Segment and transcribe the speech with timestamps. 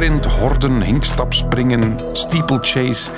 [0.00, 3.10] sprint, horden, hinkstapspringen, steeplechase.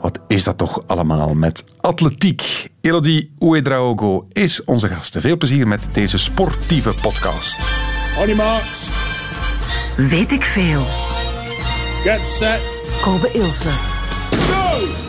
[0.00, 2.68] Wat is dat toch allemaal met atletiek?
[2.80, 5.16] Elodie Uedraogo is onze gast.
[5.18, 7.58] Veel plezier met deze sportieve podcast.
[8.18, 8.88] Animax.
[9.96, 10.82] Weet ik veel.
[12.04, 12.60] Get set.
[13.02, 13.70] Kobe Ilse.
[13.70, 15.03] Go!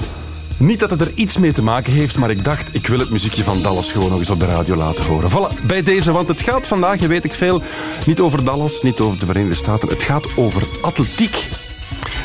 [0.58, 3.10] Niet dat het er iets mee te maken heeft, maar ik dacht, ik wil het
[3.10, 5.30] muziekje van Dallas gewoon nog eens op de radio laten horen.
[5.30, 7.64] Voilà, bij deze, want het gaat vandaag, je weet ik veel,
[8.06, 9.88] niet over Dallas, niet over de Verenigde Staten.
[9.90, 11.44] Het gaat over atletiek.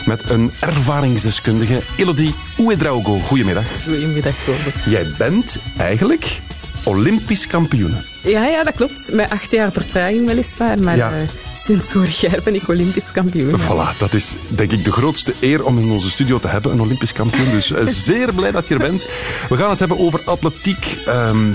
[0.07, 3.19] Met een ervaringsdeskundige, Elodie Uedraogo.
[3.19, 3.65] Goedemiddag.
[3.85, 4.91] Goedemiddag, Kobe.
[4.91, 6.41] Jij bent eigenlijk
[6.85, 7.95] Olympisch kampioen.
[8.25, 9.11] Ja, ja, dat klopt.
[9.13, 11.11] Met acht jaar vertraging weliswaar, maar Ja.
[11.11, 11.17] eh,
[11.65, 13.61] sinds vorig jaar ben ik Olympisch kampioen.
[13.61, 16.81] Voilà, dat is denk ik de grootste eer om in onze studio te hebben, een
[16.81, 17.51] Olympisch kampioen.
[17.51, 19.07] Dus eh, zeer blij dat je er bent.
[19.49, 20.97] We gaan het hebben over atletiek.
[21.07, 21.53] Ehm,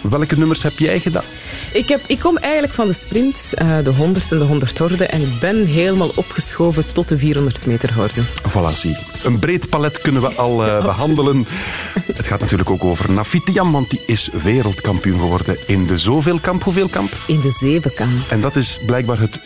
[0.00, 1.24] welke nummers heb jij gedaan?
[1.72, 5.10] Ik, heb, ik kom eigenlijk van de sprint, eh, de 100 en de 100 horden,
[5.10, 8.22] en ik ben helemaal opgeschoven tot de 400 meter horde.
[8.22, 8.96] Voilà, zie.
[9.24, 11.46] Een breed palet kunnen we al eh, behandelen.
[12.06, 16.62] Het gaat natuurlijk ook over Nafitiam, want die is wereldkampioen geworden in de zoveelkamp.
[16.62, 17.12] Hoeveel kamp?
[17.26, 18.30] In de zevenkamp.
[18.30, 19.40] En dat is blijkbaar het,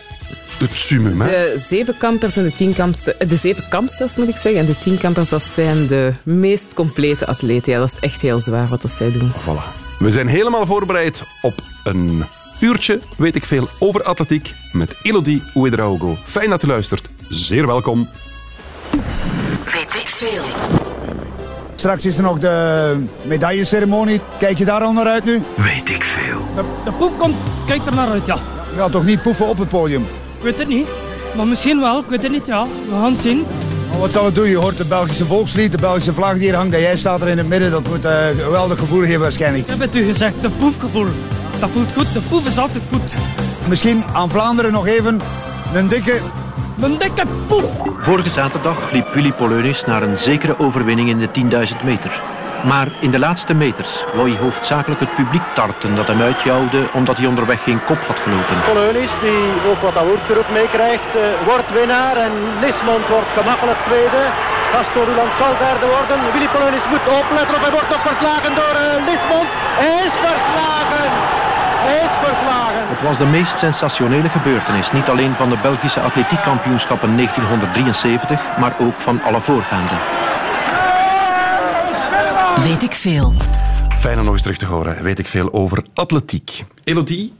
[0.58, 1.28] het summum, hè?
[1.28, 5.86] De zevenkampers en de tienkampers, de zevenkampsters moet ik zeggen, en de tienkampers, dat zijn
[5.86, 7.72] de meest complete atleten.
[7.72, 9.32] Ja, dat is echt heel zwaar wat dat zij doen.
[9.32, 9.88] Voilà.
[9.98, 12.24] We zijn helemaal voorbereid op een
[12.60, 16.16] uurtje, weet ik veel, over atletiek met Elodie Uedraogo.
[16.24, 17.08] Fijn dat u luistert.
[17.28, 18.08] Zeer welkom.
[19.64, 20.42] Weet ik veel.
[21.74, 24.20] Straks is er nog de medailleceremonie.
[24.38, 25.42] Kijk je daar al naar uit nu?
[25.54, 26.38] Weet ik veel.
[26.54, 27.36] De, de poef komt,
[27.66, 28.38] kijk er naar uit, ja.
[28.76, 30.02] Gaat toch niet poefen op het podium?
[30.36, 30.86] Ik weet het niet.
[31.36, 32.66] Maar misschien wel, ik weet het niet, ja.
[32.88, 33.46] We gaan het zien.
[33.90, 34.48] Maar wat zal het doen?
[34.48, 37.28] Je hoort het Belgische volkslied, de Belgische vlag die hier hangt en jij staat er
[37.28, 37.70] in het midden.
[37.70, 39.64] Dat moet eh, een geweldig gevoel geven waarschijnlijk.
[39.64, 41.06] Ik heb het u gezegd, de poefgevoel.
[41.60, 43.14] Dat voelt goed, de poef is altijd goed.
[43.68, 45.20] Misschien aan Vlaanderen nog even
[45.74, 46.20] een dikke...
[46.80, 47.64] Een dikke poef.
[47.98, 51.28] Vorige zaterdag liep Willy Poleunis naar een zekere overwinning in de
[51.74, 52.22] 10.000 meter.
[52.64, 57.16] Maar in de laatste meters wou hij hoofdzakelijk het publiek tarten dat hem uitjouwde omdat
[57.16, 58.56] hij onderweg geen kop had gelopen.
[58.72, 64.22] Poleunis, die ook wat awoordgeroep meekrijgt, eh, wordt winnaar en Lismond wordt gemakkelijk tweede.
[64.72, 66.18] Gaston Ruland zal derde worden.
[66.32, 69.48] Willy Poleunis moet opletten of hij wordt nog verslagen door eh, Lismond.
[69.82, 71.39] Hij is verslagen!
[71.86, 72.88] Hij is verslagen!
[72.88, 79.00] Het was de meest sensationele gebeurtenis, niet alleen van de Belgische atletiekkampioenschappen 1973, maar ook
[79.00, 79.94] van alle voorgaande.
[82.62, 83.32] Weet ik veel.
[83.98, 85.02] Fijn om nog eens terug te horen.
[85.02, 86.64] Weet ik veel over atletiek.
[86.84, 87.32] Elodie,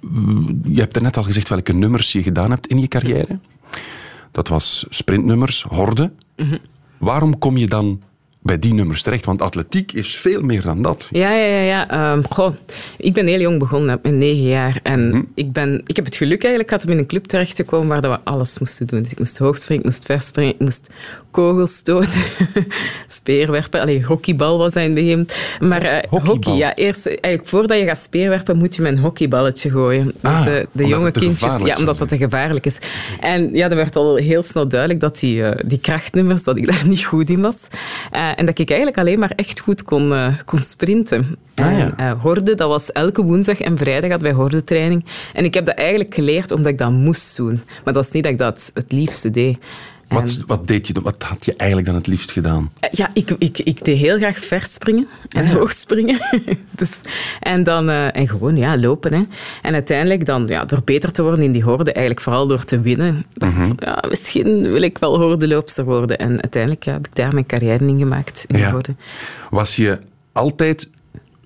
[0.00, 3.38] mm, je hebt er net al gezegd welke nummers je gedaan hebt in je carrière.
[4.32, 6.12] Dat was sprintnummers, horde.
[6.98, 8.02] Waarom kom je dan
[8.42, 9.24] bij die nummers terecht?
[9.24, 11.08] Want atletiek is veel meer dan dat.
[11.10, 11.60] Ja, ja, ja.
[11.60, 11.90] ja.
[11.90, 12.54] Ehm, goh,
[12.96, 14.80] ik ben heel jong begonnen, met negen jaar.
[14.82, 17.64] En ik, ben, ik heb het geluk eigenlijk gehad om in een club terecht te
[17.64, 19.02] komen waar dat we alles moesten doen.
[19.02, 20.90] Dus ik moest hoogspringen, ik moest verspringen, ik moest
[21.30, 22.20] kogels stoten,
[23.06, 23.80] speerwerpen.
[23.80, 25.28] Allee, hockeybal was dat in het begin.
[25.68, 26.34] Maar eh, Hockeybal?
[26.34, 26.74] hockey, ja.
[26.74, 30.12] Eerst, eigenlijk voordat je gaat speerwerpen, moet je met een hockeyballetje gooien.
[30.20, 32.78] Ah, eh, de jonge kindjes, ja, omdat dat te gevaarlijk is.
[33.20, 36.66] En ja, er werd al heel snel duidelijk dat die, eh, die krachtnummers, dat ik
[36.66, 37.66] daar niet goed in was.
[38.30, 41.36] Eh, en dat ik eigenlijk alleen maar echt goed kon, eh, kon sprinten.
[41.54, 41.78] Ah, ja.
[41.78, 45.04] En, eh, horde, dat was elke woensdag en vrijdag hadden wij hordetraining.
[45.32, 47.54] En ik heb dat eigenlijk geleerd omdat ik dat moest doen.
[47.54, 49.58] Maar dat was niet dat ik dat het liefste deed.
[50.14, 52.70] Wat, wat, deed je, wat had je eigenlijk dan het liefst gedaan?
[52.80, 56.18] eh, Ja, ik, ik, ik deed heel graag verspringen en hoogspringen.
[56.70, 56.90] dus,
[57.40, 59.12] en, dan, eh, en gewoon ja, lopen.
[59.12, 59.22] Hè.
[59.62, 62.80] En uiteindelijk dan, ja, door beter te worden in die horde, eigenlijk vooral door te
[62.80, 66.18] winnen, dacht ik van, ja, misschien wil ik wel hordeloopster worden.
[66.18, 68.80] En uiteindelijk ja, heb ik daar mijn carrière in gemaakt, in Ja.
[69.50, 69.98] Was je
[70.32, 70.88] altijd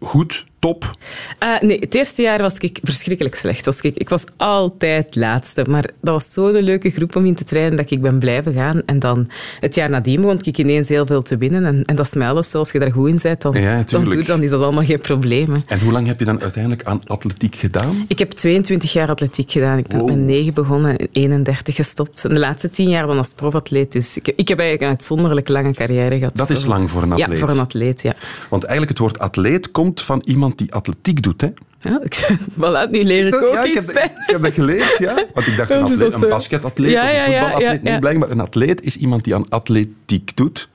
[0.00, 0.96] goed, top?
[1.38, 3.64] Eh, nee, het eerste jaar was ik verschrikkelijk slecht.
[3.64, 5.64] Was ik, ik was altijd laatste.
[5.68, 8.82] Maar dat was zo'n leuke groep om in te trainen dat ik ben blijven gaan.
[8.86, 9.28] En dan
[9.60, 11.64] het jaar nadien begon ik ineens heel veel te winnen.
[11.64, 14.04] En, en dat is mij alles, zoals je daar goed in bent, dan, Ja, dan,
[14.08, 15.52] doe, dan is dat allemaal geen probleem.
[15.52, 15.58] hè.
[15.66, 18.04] En hoe lang heb je dan uiteindelijk aan atletiek gedaan?
[18.08, 19.78] Ik heb 22 jaar atletiek gedaan.
[19.78, 20.08] Ik ben Wow.
[20.08, 22.24] met 9 begonnen en 31 gestopt.
[22.24, 23.92] En de laatste 10 jaar dan als profatleet.
[23.92, 26.36] Dus ik, ik heb eigenlijk een uitzonderlijk lange carrière gehad.
[26.36, 27.28] Dat is lang voor een atleet.
[27.28, 28.14] Ja, voor een atleet, ja.
[28.50, 31.40] Want eigenlijk het woord atleet komt van iemand die atletiek doet.
[31.40, 31.52] Hè?
[31.84, 34.04] Ja ik, voilà, nu leer ik ook ja, ik heb, bij.
[34.04, 35.24] ik heb dat geleerd, ja.
[35.34, 37.82] Want ik dacht een, atleet, een basketatleet Ja, of een voetbalatleet.
[37.82, 40.68] Nee, blijkbaar een atleet is iemand die aan atletiek doet.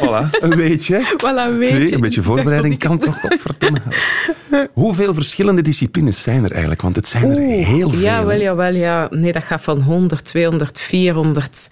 [0.00, 1.00] Voilà, een beetje.
[1.16, 4.70] Voilà, een beetje Ik dacht voorbereiding kan toch wat verdomme helpen.
[4.82, 6.82] Hoeveel verschillende disciplines zijn er eigenlijk?
[6.82, 8.00] Want het zijn er heel veel.
[8.00, 9.08] Ja, wel, ja, wel, ja.
[9.10, 11.68] Nee, dat gaat van 100, 200, 400.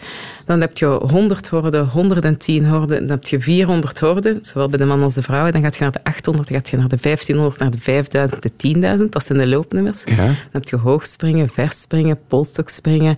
[0.47, 3.07] Dan heb je 100 horden, 110 horden.
[3.07, 5.53] Dan heb je 400 horden, zowel bij de mannen als de vrouwen.
[5.53, 8.28] Dan gaat je naar de 800, dan gaat je naar de 1500, naar de 5000,
[8.29, 9.09] 5000 en 10.000.
[9.11, 10.05] Dat zijn de loopnummers.
[10.05, 10.17] Ja.
[10.17, 13.17] Dan heb je hoogspringen, verspringen, polstokspringen,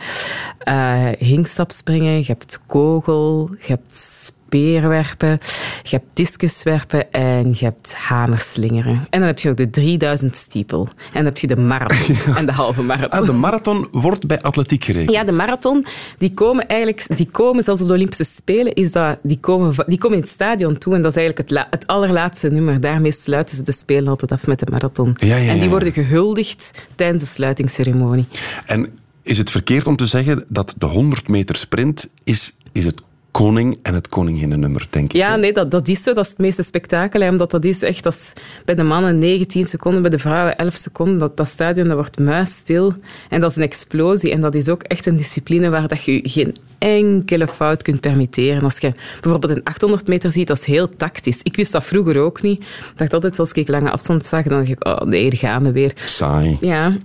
[0.59, 5.39] eh hinkstapspringen, je hebt kogel, je hebt speerwerpen,
[5.83, 9.07] je hebt discuswerpen en je hebt hamerslingeren.
[9.11, 10.89] En dan heb je nog de 3000 stiepel.
[10.89, 13.21] En dan heb je de marathon en de halve marathon.
[13.21, 15.11] Ah, de marathon wordt bij atletiek gerekend.
[15.11, 15.85] Ja, de marathon,
[16.19, 19.99] die komen eigenlijk, die komen zelfs op de Olympische Spelen, is dat, die, komen, die
[19.99, 22.81] komen in het stadion toe en dat is eigenlijk het, la- het allerlaatste nummer.
[22.81, 25.17] Daarmee sluiten ze de Spelen altijd af met de marathon.
[25.21, 28.27] Ja, ja, En die worden gehuldigd tijdens de sluitingsceremonie.
[28.67, 28.89] En
[29.23, 33.79] is het verkeerd om te zeggen dat de 100 meter sprint is, is het koning
[33.83, 35.13] en het koninginnennummer, denk ik?
[35.13, 36.13] Ja, nee, dat, dat is zo.
[36.13, 37.21] Dat is het meeste spektakel.
[37.21, 38.33] hè, Omdat dat is echt, dat is
[38.65, 41.19] bij de mannen 19 seconden, bij de vrouwen 11 seconden.
[41.19, 42.93] Dat, dat stadion dat wordt muisstil.
[43.29, 44.31] En dat is een explosie.
[44.33, 48.63] En dat is ook echt een discipline waar dat je geen enkele fout kunt permitteren.
[48.63, 51.41] Als je bijvoorbeeld een 800 meter ziet, dat is heel tactisch.
[51.43, 52.61] Ik wist dat vroeger ook niet.
[52.61, 55.63] Ik dacht altijd, zoals ik lange afstand zag, dan dacht ik, oh nee, hier gaan
[55.63, 55.93] we weer.
[56.05, 56.57] Saai.
[56.61, 56.97] Ja,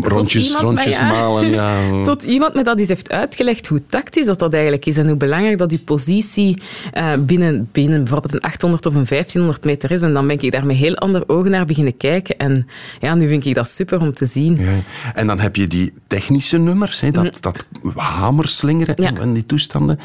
[0.00, 1.08] Rondjes, rondjes ja.
[1.08, 1.88] malen, ja.
[2.04, 5.16] tot iemand me dat eens heeft uitgelegd hoe tactisch dat, dat eigenlijk is en hoe
[5.16, 6.62] belangrijk dat je positie
[6.92, 10.02] eh, binnen, binnen bijvoorbeeld een 800 of een 1500 meter is.
[10.02, 12.36] En dan ben ik daar met heel andere ogen naar beginnen kijken.
[12.38, 12.66] En
[13.00, 14.56] ja, nu vind ik dat super om te zien.
[14.56, 14.72] Ja.
[15.14, 19.98] En dan heb je die technische nummers, hè, dat, dat hamerslingeren en- die toestanden.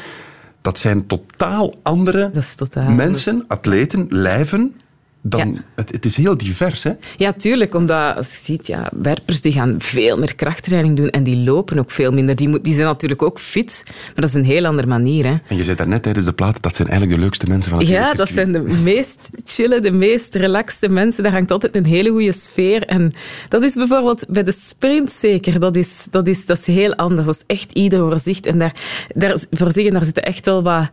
[0.60, 4.74] Dat zijn totaal andere totaal mensen, atleten, lijven.
[5.22, 5.60] Dan, Ja.
[5.74, 6.92] het, het is heel divers, hè?
[7.16, 7.74] Ja, tuurlijk.
[7.74, 11.78] Omdat als je ziet, ja, werpers die gaan veel meer krachttraining doen en die lopen
[11.78, 12.36] ook veel minder.
[12.36, 15.24] Die, moet, die zijn natuurlijk ook fit, maar dat is een heel andere manier.
[15.24, 15.36] Hè.
[15.48, 17.88] En je zei daarnet tijdens de plaat, dat zijn eigenlijk de leukste mensen van het
[17.88, 21.22] Ja, dat zijn de meest chille, de meest relaxte mensen.
[21.22, 22.82] Daar hangt altijd een hele goede sfeer.
[22.82, 23.12] En
[23.48, 25.60] dat is bijvoorbeeld bij de sprint zeker.
[25.60, 27.26] Dat is, dat is, dat is heel anders.
[27.26, 28.40] Dat is echt ieder voor zich.
[28.40, 28.74] En daar,
[29.14, 30.88] daar, voor zich, en daar zitten echt wel wat,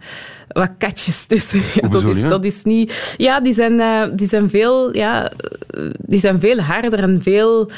[0.48, 1.62] wat katjes tussen.
[1.82, 2.28] Ja, dat, is, je?
[2.28, 3.16] dat is niet...
[3.18, 7.70] Ja, die zijn, eh, die zijn, veel, ja, eh, die zijn veel harder en veel...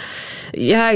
[0.52, 0.94] Ja,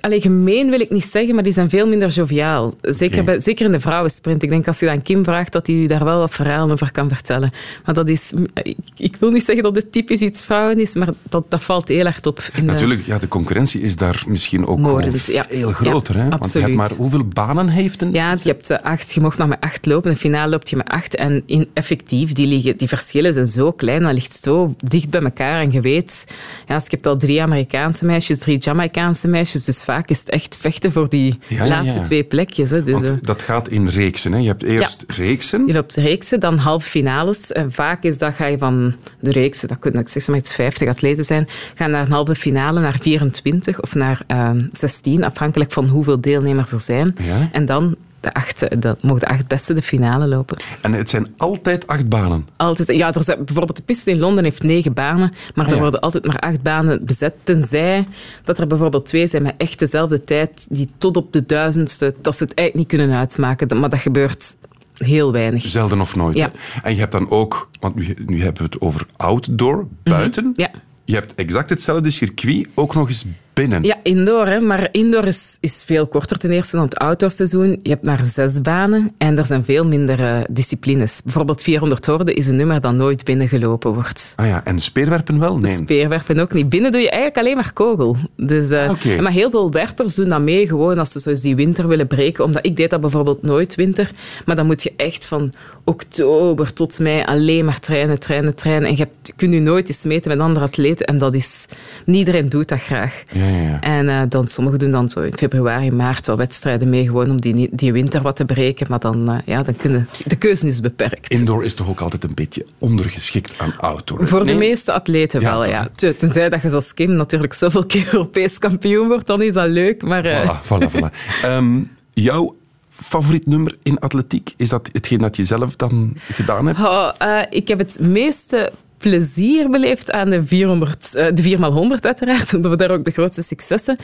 [0.00, 2.74] allee, gemeen wil ik niet zeggen, maar die zijn veel minder joviaal.
[2.82, 4.42] Zeker, bij, zeker in de vrouwensprint.
[4.42, 6.92] Ik denk als je aan Kim vraagt, dat hij u daar wel wat verhalen over
[6.92, 7.50] kan vertellen.
[7.84, 8.32] Maar dat is...
[8.62, 11.88] Ik, ik wil niet zeggen dat het typisch iets vrouwen is, maar dat, dat valt
[11.88, 12.40] heel hard op.
[12.54, 15.44] In de- Natuurlijk, ja, de concurrentie is daar misschien ook gewoon dus ja.
[15.48, 16.16] veel groter.
[16.16, 16.28] Ja, hè?
[16.28, 18.12] Want je hebt maar hoeveel banen heeft een...
[18.12, 20.08] Ja, je hebt eh, acht, je mocht nog met acht lopen.
[20.08, 21.07] In de finale loopt je met acht.
[21.16, 24.02] En in, effectief, die, liggen, die verschillen zijn zo klein.
[24.02, 25.60] Dat ligt zo dicht bij elkaar.
[25.60, 26.26] En je weet,
[26.66, 29.64] ja, als je hebt al drie Amerikaanse meisjes, drie Jamaicaanse meisjes.
[29.64, 32.04] Dus vaak is het echt vechten voor die Ja, laatste ja.
[32.04, 32.70] twee plekjes.
[32.70, 32.82] Hè.
[32.84, 34.32] Dus, eh, Want dat gaat in reeksen.
[34.32, 34.38] Hè?
[34.38, 35.66] Je hebt eerst reeksen.
[35.66, 37.52] Je loopt reeksen, dan halve finales.
[37.52, 40.54] En vaak is dat ga je van de reeksen, dat kunnen ik zeg maar iets
[40.54, 45.72] 50 atleten zijn, gaan naar een halve finale, naar 24 of naar ehm 16, afhankelijk
[45.72, 47.14] van hoeveel deelnemers er zijn.
[47.52, 50.58] En dan de acht, eh, dat mogen de acht beste de finale lopen.
[50.82, 52.46] En het zijn altijd acht banen.
[52.56, 55.80] Altijd, ja, er zijn, bijvoorbeeld de piste in Londen heeft negen banen, maar er ja.
[55.80, 58.06] worden altijd maar acht banen bezet, tenzij
[58.44, 62.36] dat er bijvoorbeeld twee zijn met echt dezelfde tijd, die tot op de duizendste, dat
[62.36, 63.80] ze het eigenlijk niet kunnen uitmaken.
[63.80, 64.56] Maar dat gebeurt
[64.98, 65.68] heel weinig.
[65.68, 66.36] Zelden of nooit.
[66.36, 66.50] Ja.
[66.82, 70.44] En je hebt dan ook, want nu, nu hebben we het over outdoor, buiten.
[70.44, 70.60] Mhm.
[70.60, 70.70] Ja.
[71.04, 73.24] Je hebt exact hetzelfde circuit, ook nog eens
[73.60, 73.82] binnen.
[73.82, 74.46] Ja, indoor.
[74.46, 74.60] Hè.
[74.60, 77.78] Maar indoor is, is veel korter ten eerste dan het outdoorseizoen.
[77.82, 81.20] Je hebt maar zes banen en er zijn veel minder eh, disciplines.
[81.24, 84.32] Bijvoorbeeld 400 horden is een nummer dat nooit binnengelopen wordt.
[84.36, 85.58] Ah ja, en speerwerpen wel?
[85.58, 85.76] Nee.
[85.76, 86.68] Speerwerpen ook niet.
[86.68, 88.16] Binnen doe je eigenlijk alleen maar kogel.
[88.36, 91.88] Dus, en Maar heel veel werpers doen dat mee gewoon als ze zoals die winter
[91.88, 92.44] willen breken.
[92.44, 94.10] Omdat ik deed dat bijvoorbeeld nooit winter.
[94.44, 95.52] Maar dan moet je echt van
[95.84, 98.88] oktober tot mei alleen maar trainen, trainen, trainen.
[98.88, 101.06] En je hebt, kunt je nooit eens meten met andere atleten.
[101.06, 101.66] En dat is...
[102.04, 103.22] Niet iedereen doet dat graag.
[103.32, 103.80] Ja, ja.
[103.80, 107.40] En eh, dan, sommigen doen dan zo in februari, maart wel wedstrijden mee, gewoon om
[107.40, 108.86] die, die winter wat te breken.
[108.88, 110.08] Maar dan, eh, ja, dan kunnen...
[110.26, 111.30] De keuze is beperkt.
[111.30, 114.26] Indoor is toch ook altijd een beetje ondergeschikt aan outdoor?
[114.26, 115.88] Voor de meeste atleten Ja, wel, ja.
[115.94, 119.68] Te- Tenzij dat je zoals Kim natuurlijk zoveel keer Europees kampioen wordt, dan is dat
[119.68, 120.02] leuk.
[120.02, 121.12] Maar eh, Voilà, voilà, voilà.
[121.42, 121.80] Ehm,
[122.12, 122.56] jouw
[122.90, 126.78] favoriet nummer in atletiek, is dat hetgeen dat je zelf dan gedaan hebt?
[126.78, 127.10] oh,
[127.50, 132.76] ik heb het meeste plezier beleefd aan de 400, eh, de 4x100 uiteraard, omdat we
[132.76, 133.96] daar ook de grootste successen.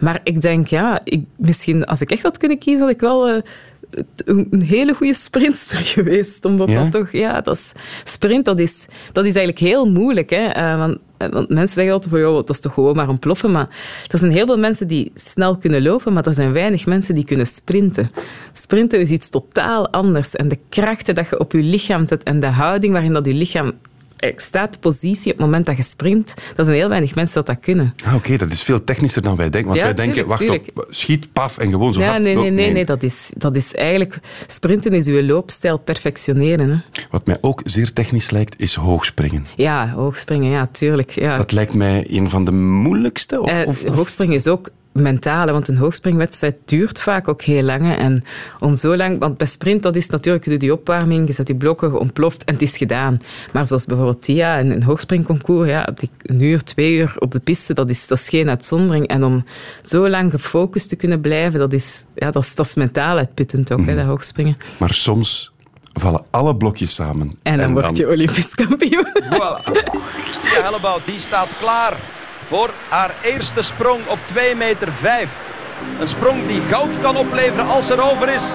[0.00, 3.28] Maar ik denk, ja, ik, misschien als ik echt had kunnen kiezen, had ik wel
[3.28, 3.42] eh,
[4.24, 6.44] een hele goede sprintster geweest.
[6.44, 6.82] Omdat Ja?
[6.82, 7.72] dat toch, ja, dat is,
[8.04, 10.30] sprint, dat is, dat is eigenlijk heel moeilijk.
[10.30, 10.76] Hè?
[10.76, 13.50] Want, eh, want mensen zeggen altijd van, joh, dat is toch gewoon maar een ploffen.
[13.50, 13.68] Maar
[14.08, 17.24] er zijn heel veel mensen die snel kunnen lopen, maar er zijn weinig mensen die
[17.24, 18.08] kunnen sprinten.
[18.52, 20.36] Sprinten is iets totaal anders.
[20.36, 23.34] En de krachten dat je op je lichaam zet en de houding waarin dat je
[23.34, 23.72] lichaam
[24.20, 26.34] eigenlijk staat positie op het moment dat je sprint.
[26.56, 27.94] Dat zijn heel weinig mensen dat dat kunnen.
[28.04, 29.68] Ah, Oké, dat is veel technischer dan wij denken.
[29.68, 30.70] Want Ja, wij denken, wacht tuurlijk.
[30.74, 32.22] op, schiet, paf en gewoon zo Ja, hard.
[32.22, 32.84] nee, Oh, nee, nee, nee.
[32.84, 34.18] Dat, is, dat is eigenlijk...
[34.46, 36.68] Sprinten is je loopstijl perfectioneren.
[36.70, 36.76] Hè.
[37.10, 39.46] Wat mij ook zeer technisch lijkt, is hoogspringen.
[39.56, 41.10] Ja, hoogspringen, ja, tuurlijk.
[41.10, 41.36] Ja.
[41.36, 43.40] Dat lijkt mij een van de moeilijkste.
[43.40, 44.68] Of, Eh, of- hoogspringen is ook
[45.00, 47.80] mentale, want een hoogspringwedstrijd duurt vaak ook heel lang.
[47.82, 47.94] hè.
[47.94, 48.24] En
[48.60, 51.46] om zo lang, want bij sprint, dat is natuurlijk, je doet die opwarming, je zet
[51.46, 53.20] die blokken, je ontploft en het is gedaan.
[53.52, 57.40] Maar zoals bijvoorbeeld Tia, een, een hoogspringconcours, ja, die- een uur, twee uur op de
[57.40, 59.06] piste, dat is, dat is geen uitzondering.
[59.08, 59.44] En om
[59.82, 63.72] zo lang gefocust te kunnen blijven, dat is, ja, dat is, dat is mentaal uitputtend
[63.72, 64.56] ook, hè, dat hoogspringen.
[64.78, 65.52] Maar soms
[65.92, 67.38] vallen alle blokjes samen.
[67.42, 69.06] En dan word je Olympisch kampioen.
[69.14, 69.72] Voilà.
[70.62, 71.96] Hellebout die staat klaar
[72.48, 75.30] voor haar eerste sprong op 2 meter 5.
[76.00, 78.54] Een sprong die goud kan opleveren als er over is.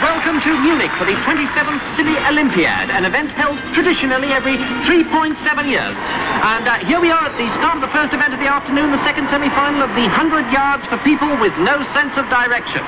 [0.00, 5.94] Welcome to Munich for the 27th Silly Olympiad, an event held traditionally every 3.7 years.
[6.42, 8.90] And uh, here we are at the start of the first event of the afternoon,
[8.90, 12.82] the second semi-final of the 100 yards for people with no sense of direction.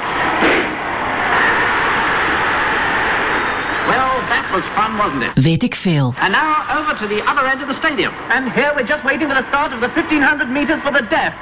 [4.28, 5.44] That was fun, wasn't it?
[5.44, 6.14] Weet ik veel.
[6.20, 8.12] And now over to the other end of the stadium.
[8.30, 11.32] And here we're just waiting for the start of the 1500 meters for the deaf.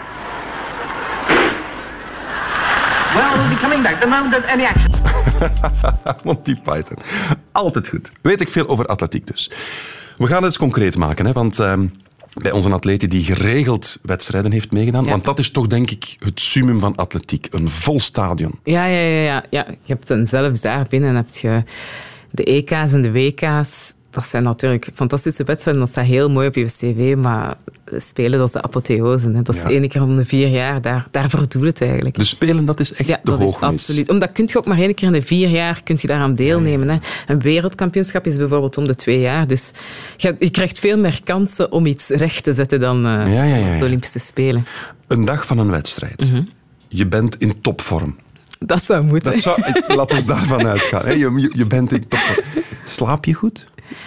[3.14, 4.90] Well, we'll be coming back the moment there's any action.
[6.24, 6.98] Monty Python.
[7.52, 8.12] Altijd goed.
[8.22, 9.50] Weet ik veel over atletiek dus.
[10.18, 11.86] We gaan het eens concreet maken, hè, want ehm,
[12.34, 15.10] bij onze atleten die geregeld wedstrijden heeft meegedaan, Ja.
[15.10, 17.46] want dat is toch denk ik het summum van atletiek.
[17.50, 18.58] Een vol stadion.
[18.64, 19.42] Ja, ja, ja, ja.
[19.50, 19.64] ja.
[19.68, 21.62] Je hebt dan zelfs daar binnen heb je
[22.36, 23.94] de EK's en de WK's.
[24.10, 25.82] Dat zijn natuurlijk fantastische wedstrijden.
[25.82, 27.56] Dat staat heel mooi op je cv, maar
[27.96, 29.30] spelen dat is de apotheose.
[29.30, 29.42] Hè.
[29.42, 29.68] Dat is Ja.
[29.68, 30.80] één keer om de vier jaar.
[30.80, 32.14] Daar, daar verdoelt het eigenlijk.
[32.18, 34.08] De Spelen, dat is echt Ja, de dat is absoluut.
[34.10, 36.88] Omdat kun je ook maar één keer in de vier jaar kunt je daaraan deelnemen.
[36.90, 36.96] Hè.
[37.26, 39.46] Een wereldkampioenschap is bijvoorbeeld om de twee jaar.
[39.46, 39.72] Dus
[40.16, 42.96] je, je krijgt veel meer kansen om iets recht te zetten dan
[43.30, 43.78] ja.
[43.78, 44.66] de Olympische Spelen.
[45.06, 46.30] Een dag van een wedstrijd.
[46.30, 46.42] Mhm.
[46.88, 48.16] Je bent in topvorm.
[48.58, 49.32] Dat zou moeten.
[49.32, 51.04] Dat zou, laat ons daarvan uitgaan.
[51.06, 51.12] Hè.
[51.12, 52.44] Je, je, bent in topvorm.
[52.84, 53.64] Slaap je goed?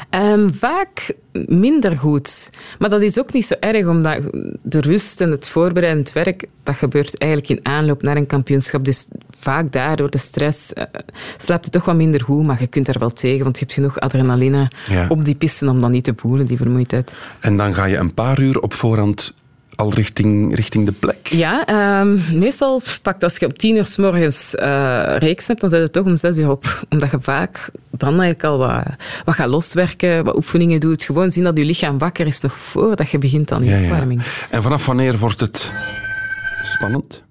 [0.10, 1.14] Ehm, vaak
[1.46, 2.50] minder goed.
[2.80, 4.22] Maar dat is ook niet zo erg, omdat
[4.62, 8.86] de rust en het voorbereidend werk, dat gebeurt eigenlijk in aanloop naar een kampioenschap.
[8.86, 9.08] Dus
[9.40, 10.84] vaak daardoor de stress eh,
[11.38, 13.74] slaapt je toch wat minder goed, maar je kunt er wel tegen, want je hebt
[13.76, 15.06] genoeg adrenaline Ja.
[15.10, 17.14] op die pisten om dat niet te voelen, die vermoeidheid.
[17.40, 19.34] En dan ga je een paar uur op voorhand
[19.80, 21.28] al richting, richting de plek.
[21.28, 25.70] Ja, ehm, meestal pakt als je op tien uur s morgens eh reeks hebt, dan
[25.70, 26.84] zit je toch om zes uur op.
[26.90, 28.84] Omdat je vaak dan eigenlijk al wat,
[29.26, 31.04] wat gaat loswerken, wat oefeningen doet.
[31.04, 33.84] Gewoon zien dat je lichaam wakker is nog voordat je begint aan je Ja, ja.
[33.84, 34.22] opwarming.
[34.50, 35.72] En vanaf wanneer wordt het
[36.64, 37.24] spannend?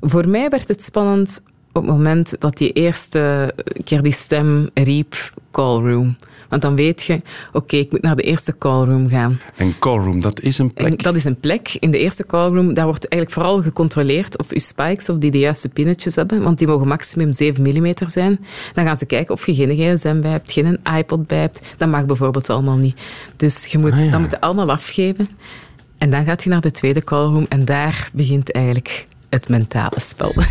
[0.00, 5.14] Voor mij werd het spannend op het moment dat die eerste keer die stem riep,
[5.50, 6.16] callroom.
[6.48, 7.20] Want dan weet je,
[7.52, 9.40] oké, ik moet naar de eerste callroom gaan.
[9.56, 10.90] En callroom, dat is een plek.
[10.90, 12.74] En dat is een plek in de eerste callroom.
[12.74, 16.58] Daar wordt eigenlijk vooral gecontroleerd of je spikes of die de juiste pinnetjes hebben, want
[16.58, 18.44] die mogen maximum 7 mm zijn.
[18.74, 21.60] Dan gaan ze kijken of je geen gsm bij hebt, geen iPod bij hebt.
[21.76, 23.00] Dat mag bijvoorbeeld allemaal niet.
[23.36, 24.10] Dus je moet, Ah, ja.
[24.10, 25.28] dat moet je allemaal afgeven.
[25.98, 30.32] En dan gaat je naar de tweede callroom en daar begint eigenlijk het mentale spel.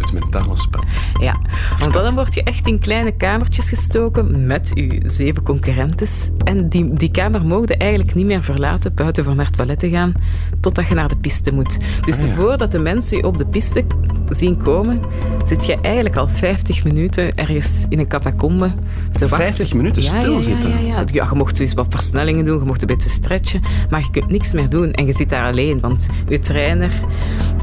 [0.00, 0.82] Het mentale spel.
[1.20, 1.36] Ja,
[1.78, 6.28] want dan word je echt in kleine kamertjes gestoken met je zeven concurrentes.
[6.44, 9.90] En die, die kamer mogen eigenlijk niet meer verlaten buiten voor naar het toilet te
[9.90, 10.12] gaan,
[10.60, 11.78] totdat je naar de piste moet.
[12.04, 12.32] Dus Ah, ja.
[12.34, 13.84] voordat de mensen je op de piste
[14.28, 15.00] zien komen,
[15.44, 18.70] zit je eigenlijk al 50 minuten ergens in een catacombe
[19.12, 19.46] te wachten.
[19.54, 20.70] 50 minuten Ja, ja, stilzitten?
[20.70, 21.04] Ja, ja, ja.
[21.12, 24.30] ja, je mocht dus wat versnellingen doen, je mocht een beetje stretchen, maar je kunt
[24.30, 26.90] niks meer doen en je zit daar alleen, want je trainer,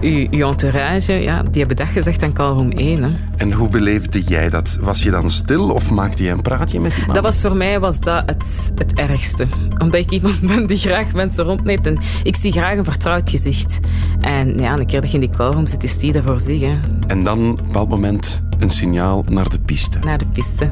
[0.02, 3.04] je, je entourage, ja, die hebben dat gezegd aan Callroom 1.
[3.04, 3.10] Hè.
[3.38, 4.78] En hoe beleefde jij dat?
[4.82, 7.16] Was je dan stil of maakte je een praatje met die man?
[7.16, 9.48] Dat was voor mij was dat het, het ergste.
[9.78, 11.86] Omdat ik iemand ben die graag mensen rondneemt.
[11.86, 13.80] En ik zie graag een vertrouwd gezicht.
[14.22, 16.62] En ja, een keer dat je in die callroom zit, is die er voor zich.
[16.62, 16.76] Hè,
[17.08, 20.00] En dan, op een bepaald moment, een signaal naar de piste.
[20.00, 20.70] naar de piste.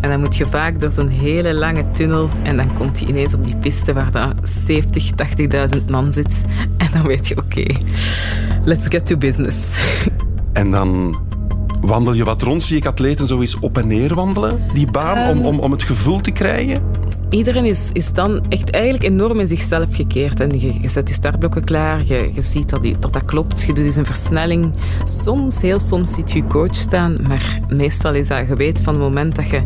[0.00, 2.28] En dan moet je vaak door zo'n hele lange tunnel.
[2.42, 5.10] En dan komt hij ineens op die piste waar dat 70,
[5.76, 6.44] 80.000 man zit.
[6.76, 7.64] En dan weet je, oké,
[8.64, 9.76] let's get to business.
[10.58, 11.16] En dan
[11.80, 15.30] wandel je wat rond, zie ik atleten zo eens op en neer wandelen, die baan,
[15.30, 16.82] om, om, om het gevoel te krijgen.
[17.30, 20.40] Iedereen is, is dan echt eigenlijk enorm in zichzelf gekeerd.
[20.40, 23.62] En je, je zet je startblokken klaar, je, je ziet dat, die, dat dat klopt,
[23.62, 24.74] je doet eens een versnelling.
[25.04, 29.02] Soms, heel soms, ziet je coach staan, maar meestal is dat, je weet van het
[29.02, 29.62] moment dat je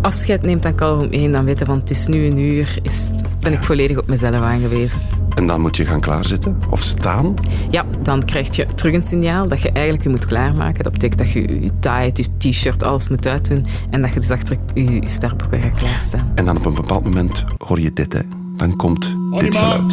[0.00, 3.52] afscheid neemt dan kalm 1, dan weten van het is nu een uur, is, ben
[3.52, 4.98] ik volledig op mezelf aangewezen.
[5.34, 7.34] En dan moet je gaan klaarzitten of staan.
[7.70, 10.82] Ja, dan krijg je terug een signaal dat je eigenlijk je moet klaarmaken.
[10.82, 14.56] Dat betekent dat je je je t-shirt, alles moet uitdoen en dat je dus achter
[14.74, 16.32] je, startboeken gaat klaarstaan.
[16.34, 18.20] En dan op een bepaald moment hoor je dit, hè.
[18.54, 19.92] Dan komt dit your geluid.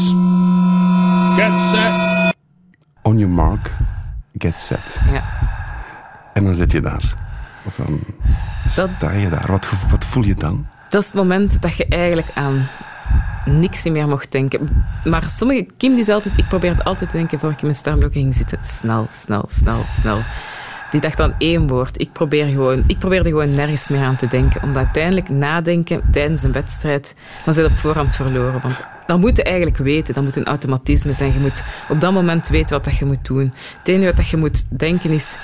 [1.37, 2.35] Get set.
[3.01, 3.71] On your mark,
[4.37, 4.99] get set.
[5.11, 5.23] Ja.
[6.33, 7.13] En dan zit je daar.
[7.65, 7.99] Of dan
[8.67, 9.45] sta je daar.
[9.47, 10.67] Wat, wat voel je dan?
[10.89, 12.67] Dat is het moment dat je eigenlijk aan
[13.45, 14.85] niks niet meer mocht denken.
[15.03, 15.67] Maar sommige...
[15.77, 16.37] Kim die zei altijd...
[16.37, 18.57] Ik probeerde altijd te denken voor ik in mijn startblokken ging zitten.
[18.61, 20.21] Snel, snel, snel, snel.
[20.91, 22.01] Die dacht aan één woord.
[22.01, 24.63] Ik, probeer gewoon, ik probeerde gewoon nergens meer aan te denken.
[24.63, 27.15] Omdat uiteindelijk nadenken tijdens een wedstrijd...
[27.45, 28.61] Dan je op voorhand verloren.
[28.61, 30.13] Want dan moet je eigenlijk weten.
[30.13, 31.33] Dat moet een automatisme zijn.
[31.33, 33.53] Je moet op dat moment weten wat dat je moet doen.
[33.77, 35.37] Het enige wat dat je moet denken is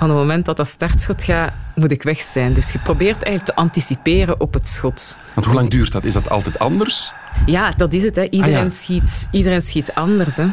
[0.00, 2.52] van het moment dat dat startschot gaat, moet ik weg zijn.
[2.52, 5.18] Dus je probeert eigenlijk te anticiperen op het schot.
[5.34, 6.04] Want hoe lang duurt dat?
[6.04, 7.12] Is dat altijd anders?
[7.46, 8.16] Ja, dat is het.
[8.16, 8.22] Hè.
[8.30, 8.68] Iedereen, Ah, ja.
[8.68, 10.36] schiet, iedereen schiet anders.
[10.36, 10.46] Hè.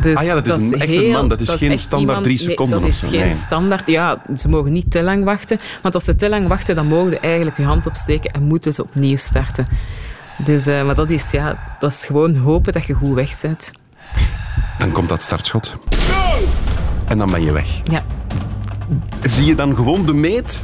[0.00, 1.28] Dus Ah ja, dat is een echte heel- man.
[1.28, 3.34] Dat is geen standaard iemand- drie nee, seconden dat of is geen nee.
[3.34, 3.86] standaard.
[3.88, 5.58] Ja, ze mogen niet te lang wachten.
[5.82, 8.72] Want als ze te lang wachten, dan mogen ze eigenlijk je hand opsteken en moeten
[8.72, 9.66] ze opnieuw starten.
[10.44, 13.70] Dus, eh, maar dat is, ja, dat is gewoon hopen dat je goed weg bent.
[14.78, 15.76] Dan komt dat startschot.
[17.06, 17.80] En dan ben je weg.
[17.84, 18.02] Ja.
[19.22, 20.62] Zie je dan gewoon de meet?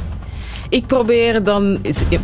[0.69, 1.77] Ik probeer dan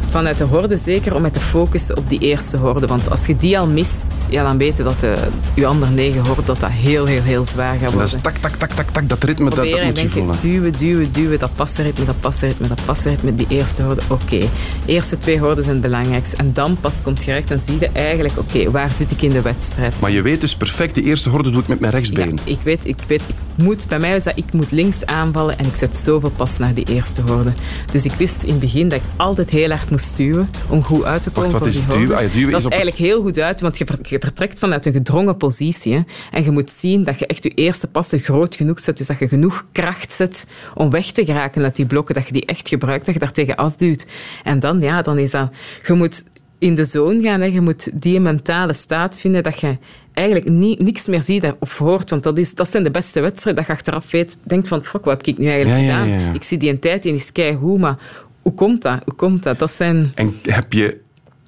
[0.09, 2.87] vanuit de horde zeker om met te focussen op die eerste horde.
[2.87, 5.13] Want als je die al mist, ja, dan weet je dat de,
[5.55, 8.15] je andere negen horde dat dat heel, heel, heel zwaar gaat En dat worden.
[8.15, 9.09] is tak, tak, tak, tak, tak.
[9.09, 10.35] Dat ritme, dat, dat moet je voelen.
[10.41, 14.39] duwen, duwen, duwen, dat passenritme, dat passenritme, dat passenritme, die eerste horde, oké.
[14.85, 16.35] Eerste twee horden zijn het belangrijkste.
[16.35, 19.29] En dan pas komt je recht en zie je eigenlijk, oké, waar zit ik in
[19.29, 19.99] de wedstrijd?
[19.99, 22.39] Maar je weet dus perfect, de eerste horde doe ik met mijn rechtsbeen.
[22.43, 25.65] Ik weet, ik weet, ik moet, bij mij is dat, ik moet links aanvallen en
[25.65, 27.53] ik zet zoveel pas naar die eerste horde.
[27.91, 31.03] Dus ik wist in het begin dat ik altijd heel hard moest stuwen om goed
[31.03, 32.17] uit te komen Wacht, wat is duwen?
[32.17, 34.93] Ah duwen dat is eigenlijk heel goed uit, want je, ver- je vertrekt vanuit een
[34.93, 35.93] gedrongen positie.
[35.93, 35.99] Hè,
[36.31, 39.19] en je moet zien dat je echt je eerste passen groot genoeg zet, dus dat
[39.19, 42.67] je genoeg kracht zet om weg te geraken uit die blokken, dat je die echt
[42.67, 44.05] gebruikt, dat je daar tegen afduwt.
[44.43, 45.51] En dan, ja, dan is dat...
[45.87, 46.23] Je moet
[46.59, 47.41] in de zone gaan.
[47.41, 47.47] Hè.
[47.47, 49.77] Je moet die mentale staat vinden dat je
[50.13, 52.09] eigenlijk ni niks meer ziet of hoort.
[52.09, 53.63] Want dat, is, dat zijn de beste wedstrijden.
[53.63, 56.07] Dat je achteraf weet, denkt van, fuck, wat heb ik nu eigenlijk Ja, gedaan?
[56.09, 56.33] ja, ja.
[56.33, 57.97] Ik zie die een tijd en is keigoed, maar
[58.43, 59.01] hoe komt dat?
[59.05, 59.59] Hoe komt dat?
[59.59, 60.11] Dat zijn...
[60.15, 61.01] En heb je...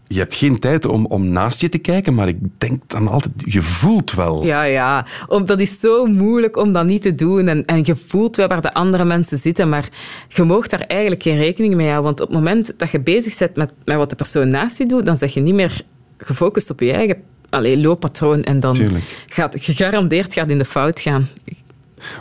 [0.08, 3.34] Je hebt geen tijd om, om naast je te kijken, maar ik denk dan altijd,
[3.38, 4.44] je voelt wel.
[4.44, 5.06] Ja, ja.
[5.28, 7.48] Om, dat is zo moeilijk om dat niet te doen.
[7.48, 9.90] En, en je voelt wel waar de andere mensen zitten, maar
[10.28, 12.06] je mag daar eigenlijk geen rekening mee houden.
[12.06, 14.86] Want op het moment dat je bezig bent met, met wat de persoon naast je
[14.86, 15.82] doet, dan zeg je niet meer
[16.18, 17.18] gefocust op je eigen
[17.50, 18.44] allee, looppatroon.
[18.44, 19.04] En dan Tuurlijk.
[19.28, 21.28] gaat gegarandeerd gaat in de fout gaan.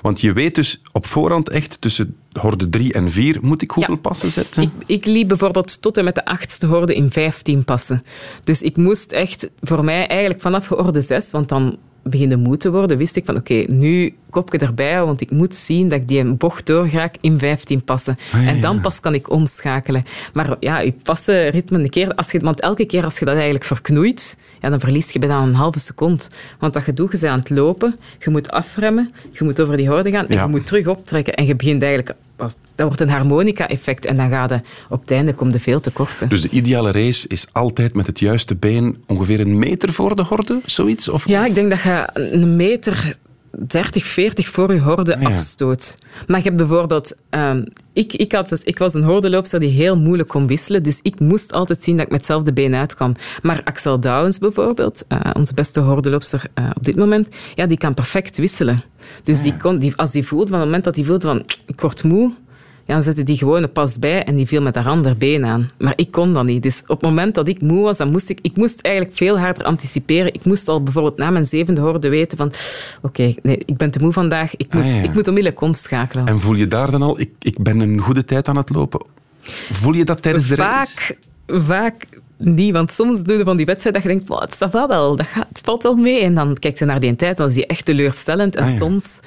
[0.03, 3.95] Want je weet dus op voorhand echt tussen horde 3 en 4 moet ik hoeveel
[3.95, 4.01] Ja.
[4.01, 4.63] passen zetten?
[4.63, 8.03] Ik, ik liep bijvoorbeeld tot en met de achtste horde in 15 passen.
[8.45, 12.71] Dus ik moest echt voor mij eigenlijk vanaf horde 6, want dan beginde moe te
[12.71, 16.19] worden, wist ik van oké, nu kopje erbij want ik moet zien dat ik die
[16.19, 18.17] een bocht doorraak in 15 passen.
[18.33, 20.05] Ah, ja, en dan pas kan ik omschakelen.
[20.33, 23.65] Maar ja, je passenritme een keer, als je, want elke keer als je dat eigenlijk
[23.65, 26.23] verknoeit, ja, dan verlies je bijna een halve seconde.
[26.59, 29.77] Want wat je doet, je bent aan het lopen, je moet afremmen, je moet over
[29.77, 30.43] die horde gaan en Ja.
[30.43, 31.35] je moet terug optrekken.
[31.35, 32.53] En je begint eigenlijk, dat
[32.87, 36.29] wordt een harmonica-effect en dan gaat je, op het einde komt veel te korten.
[36.29, 40.23] Dus de ideale race is altijd met het juiste been ongeveer een meter voor de
[40.23, 41.09] horde, zoiets?
[41.09, 43.17] Of, Ja, ik denk dat je een meter
[43.59, 45.29] 30, 40 voor je horde Ah, ja.
[45.29, 45.99] afstoot.
[46.27, 47.17] Maar je hebt bijvoorbeeld...
[47.31, 50.99] ehm, ik, ik, had, dus- ik was een hordeloopster die heel moeilijk kon wisselen, dus
[51.03, 53.15] ik moest altijd zien dat ik met hetzelfde been uitkwam.
[53.43, 57.95] Maar Axel Douwens bijvoorbeeld, eh, onze beste hordeloopster eh, op dit moment, ja, die kan
[57.95, 58.83] perfect wisselen.
[59.23, 61.81] Dus die kon, die, als die voelde, van het moment dat hij voelde van ik
[61.81, 62.33] word moe,
[62.87, 65.45] ja, dan zette die gewoon een pas bij en die viel met haar ander been
[65.45, 65.71] aan.
[65.79, 66.63] Maar ik kon dat niet.
[66.63, 69.39] Dus op het moment dat ik moe was, dan moest ik, ik moest eigenlijk veel
[69.39, 70.35] harder anticiperen.
[70.35, 72.53] Ik moest al bijvoorbeeld na mijn zevende horde weten van
[73.03, 74.57] oké, nee, ik ben te moe vandaag.
[74.57, 74.95] Ik moet, Ah, ja.
[75.03, 76.27] ik moet onmiddellijk omschakelen.
[76.27, 79.07] En voel je daar dan al, ik, ik ben een goede tijd aan het lopen?
[79.71, 80.93] Voel je dat tijdens de race?
[81.01, 81.17] vaak,
[81.47, 85.17] vaak niet, want soms doe je van die wedstrijd dat je denkt, "Wow, het wel
[85.17, 86.21] dat gaat, het valt wel mee.
[86.21, 88.57] En dan kijk je naar die tijd, dan is die echt teleurstellend.
[88.57, 88.77] En Ah, ja.
[88.77, 89.21] soms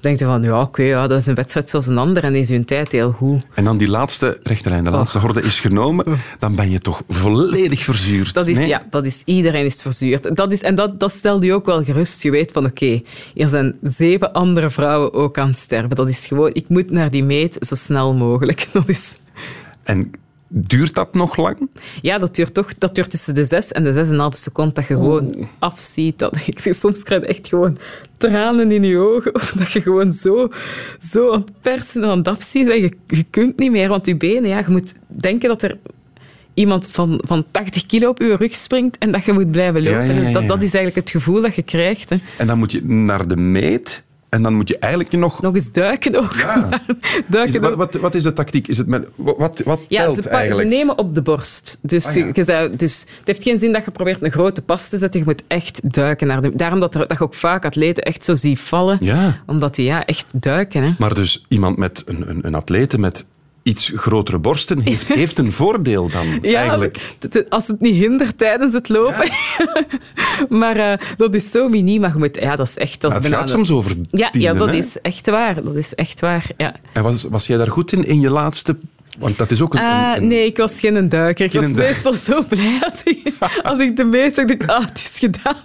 [0.00, 2.48] denk je van, ja, oké, ja, dat is een wedstrijd zoals een ander en is
[2.48, 3.46] je tijd heel goed.
[3.54, 6.04] En dan die laatste rechte lijn, de laatste horde is genomen,
[6.38, 8.28] dan ben je toch volledig verzuurd.
[8.28, 8.34] Oh.
[8.34, 8.66] Dat is, Nee?
[8.68, 10.36] ja, dat is, iedereen is verzuurd.
[10.36, 12.22] Dat is, en dat, dat stelde je ook wel gerust.
[12.22, 13.02] Je weet van, oké,
[13.34, 15.96] hier zijn zeven andere vrouwen ook aan het sterven.
[15.96, 18.66] Dat is gewoon, ik moet naar die meet zo snel mogelijk.
[18.72, 19.12] Dat is,
[19.82, 20.10] En
[20.48, 21.68] duurt dat nog lang?
[22.02, 24.36] ja, dat duurt toch dat duurt tussen de zes en de zes en een halve
[24.36, 26.18] seconde dat je gewoon afziet.
[26.18, 27.78] Dat, ik, soms krijg je echt gewoon
[28.16, 29.34] tranen in je ogen.
[29.36, 30.48] Of dat je gewoon zo,
[31.00, 32.80] zo aan het persen en aan het afzien bent.
[32.80, 35.78] Je, je kunt niet meer, want je benen, ja, je moet denken dat er
[36.54, 40.06] iemand van, van 80 kilo op je rug springt en dat je moet blijven lopen.
[40.06, 40.32] ja, ja, ja.
[40.32, 42.10] Dat, dat is eigenlijk het gevoel dat je krijgt.
[42.10, 42.16] Hè.
[42.38, 45.42] En dan moet je naar de meet en dan moet je eigenlijk nog...
[45.42, 46.34] Nog eens duiken ook.
[46.34, 46.68] Ja.
[47.28, 48.68] duiken Is, wat, wat, wat is de tactiek?
[48.68, 50.68] Is het met, wat, wat Ja, telt ze, eigenlijk?
[50.70, 51.78] ze nemen op de borst.
[51.82, 52.24] Dus, Ah, ja.
[52.24, 54.98] je, je zei- dus het heeft geen zin dat je probeert een grote pas te
[54.98, 55.20] zetten.
[55.20, 56.26] Je moet echt duiken.
[56.26, 58.96] Naar de, daarom dat, er, dat je ook vaak atleten echt zo ziet vallen.
[59.00, 59.40] Ja.
[59.46, 60.82] Omdat die ja, echt duiken.
[60.82, 60.90] Hè.
[60.98, 63.24] Maar dus iemand met een, een, een atlete met
[63.66, 67.16] iets grotere borsten heeft, heeft een voordeel dan Ja, eigenlijk.
[67.48, 69.28] als het niet hindert tijdens het lopen.
[70.60, 71.98] maar eh, dat is zo mini.
[71.98, 73.00] Maar je moet, ja, dat is echt...
[73.00, 74.74] Dat is het gaat soms over Ja, ja dat hè?
[74.74, 75.62] is echt waar.
[75.62, 76.74] Dat is echt waar, ja.
[76.92, 78.76] En was, was jij daar goed in, in je laatste...
[79.18, 79.80] Want dat is ook een...
[79.80, 81.44] een- Ah, een- nee, ik was geen duiker.
[81.44, 84.84] Ik Geen was meestal zo blij als ik, als ik de meeste dacht, ik, ah,
[84.86, 85.56] het is gedaan.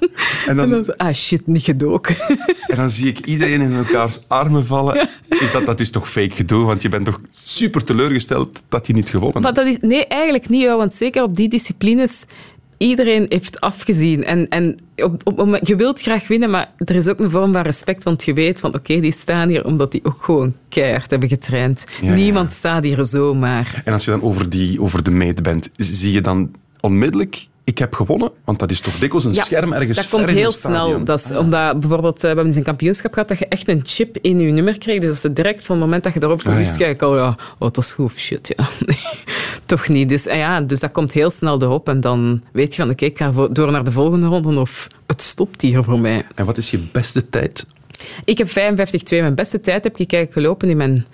[0.48, 2.16] En dan- zo, ah, shit, niet gedoken.
[2.68, 5.10] En dan zie ik iedereen in elkaars armen vallen.
[5.30, 6.66] Is dat, dat is toch fake gedoe?
[6.66, 9.68] Want je bent toch super teleurgesteld dat je niet gewonnen Maar hebt.
[9.68, 12.24] dat is, nee, eigenlijk niet, want zeker op die disciplines,
[12.82, 14.24] iedereen heeft afgezien.
[14.24, 17.54] En, en op, op, op- je wilt graag winnen, maar er is ook een vorm
[17.54, 21.12] van respect, want je weet van, oké, die staan hier omdat die ook gewoon keihard
[21.12, 21.86] hebben getraind.
[22.02, 22.14] Ja, ja.
[22.14, 23.82] Niemand staat hier zomaar.
[23.86, 27.50] En als je dan over, die, over de meet bent, zie je dan onmiddellijk...
[27.72, 30.52] Ik heb gewonnen, want dat is toch dikwijls een Ja, scherm ergens Dat komt heel
[30.52, 31.04] snel.
[31.04, 31.38] Dat is Ah.
[31.38, 34.40] omdat bijvoorbeeld, eh, we hebben eens een kampioenschap gehad dat je echt een chip in
[34.40, 35.00] je nummer kreeg.
[35.00, 36.94] Dus als direct van het moment dat je erop kwam, Ah, wist ja.
[36.98, 37.28] al, ja,
[37.60, 38.54] oh, dat is goed shit.
[38.58, 38.68] Ja.
[38.86, 38.98] Nee,
[39.66, 40.10] toch niet.
[40.10, 41.90] Dus, eh, ja, dus dat komt heel snel erop.
[41.90, 45.22] En dan weet je van, oké, ik ga door naar de volgende ronde of het
[45.22, 46.26] stopt hier voor mij.
[46.36, 47.66] En wat is je beste tijd?
[48.26, 49.22] Ik heb 55-2.
[49.22, 51.06] Mijn beste tijd heb ik eigenlijk gelopen in mijn,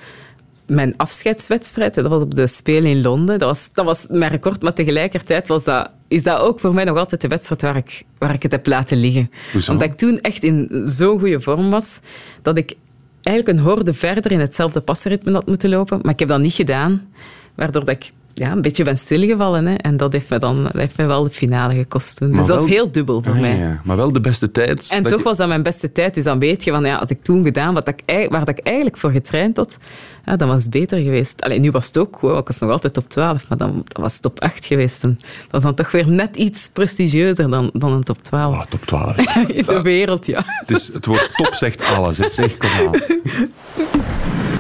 [0.68, 1.96] mijn afscheidswedstrijd.
[1.96, 3.40] Dat was op de Spelen in Londen.
[3.40, 6.84] Dat was, dat was mijn record, maar tegelijkertijd was dat, is dat ook voor mij
[6.84, 9.32] nog altijd de wedstrijd waar ik, waar ik het heb laten liggen.
[9.52, 9.72] Hoezo?
[9.72, 12.00] Omdat ik toen echt in zo'n goede vorm was,
[12.42, 12.76] dat ik
[13.22, 16.00] eigenlijk een horde verder in hetzelfde passenritme had moeten lopen.
[16.02, 17.08] Maar ik heb dat niet gedaan,
[17.56, 19.66] waardoor dat ik ja, een beetje ben stilgevallen.
[19.66, 19.74] Hè.
[19.76, 22.32] En dat heeft, me dan, dat heeft me wel de finale gekost toen.
[22.32, 23.58] Dus dat is heel dubbel voor Ah, mij.
[23.58, 23.82] ja.
[23.84, 24.88] Maar wel de beste tijd.
[24.92, 26.14] En toch je- was dat mijn beste tijd.
[26.14, 28.60] Dus dan weet je van, ja, had ik toen gedaan wat ik, waar dat ik
[28.64, 29.78] eigenlijk voor getraind had,
[30.26, 31.42] ja, dan was het beter geweest.
[31.42, 34.02] Alleen nu was het ook gewoon, ik was nog altijd top 12, maar dan dat
[34.02, 35.04] was top 8 geweest.
[35.04, 35.20] En
[35.50, 38.56] dat is dan toch weer net iets prestigieuzer dan, dan een top 12.
[38.56, 39.16] Ah, top 12.
[39.48, 40.46] In de wereld, ja.
[40.66, 42.18] Dus het woord top zegt alles.
[42.18, 42.30] hè.
[42.30, 42.92] Zeg, kom aan.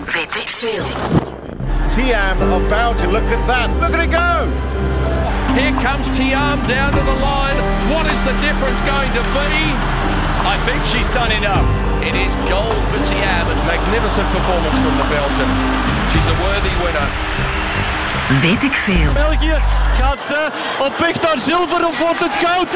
[0.05, 0.83] Weet ik veel.
[1.97, 3.09] Tiam of Belgium.
[3.09, 3.73] Look at that.
[3.81, 4.45] Look at it go.
[5.57, 7.57] Here comes Tiam down to the line.
[7.89, 9.57] What is the difference going to be?
[10.45, 11.65] I think she's done enough.
[12.05, 13.49] It is gold for Tiam.
[13.65, 15.49] Magnificent performance from the Belgian.
[16.13, 17.07] She's a worthy winner.
[18.27, 19.13] Weet ik veel.
[19.13, 19.55] België
[19.93, 22.67] gaat eh, op weg naar zilver of wordt het goud?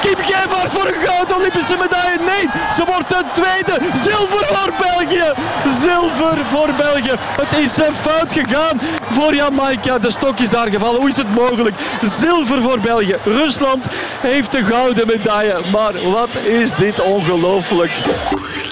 [0.00, 2.18] Kim Gevaert voor een goud Olympische medaille.
[2.18, 3.96] Nee, ze wordt een tweede.
[3.96, 5.32] Zilver voor België.
[5.80, 7.14] Zilver voor België.
[7.18, 8.80] Het is een fout gegaan
[9.10, 9.98] voor Jamaica.
[9.98, 11.00] De stok is daar gevallen.
[11.00, 11.76] Hoe is het mogelijk?
[12.02, 13.16] Zilver voor België.
[13.24, 13.86] Rusland
[14.20, 15.60] heeft een gouden medaille.
[15.72, 17.92] Maar wat is dit ongelooflijk.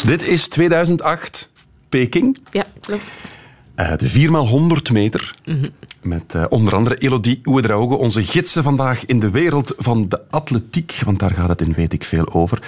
[0.03, 1.51] Dit is 2008,
[1.89, 2.39] Peking.
[2.51, 3.05] Ja, klopt.
[3.75, 5.35] Eh, de 4x100 meter.
[6.07, 11.01] Met eh, onder andere Elodie Ouedraogo, onze gidsen vandaag in de wereld van de atletiek.
[11.05, 12.63] Want daar gaat het in weet ik veel over.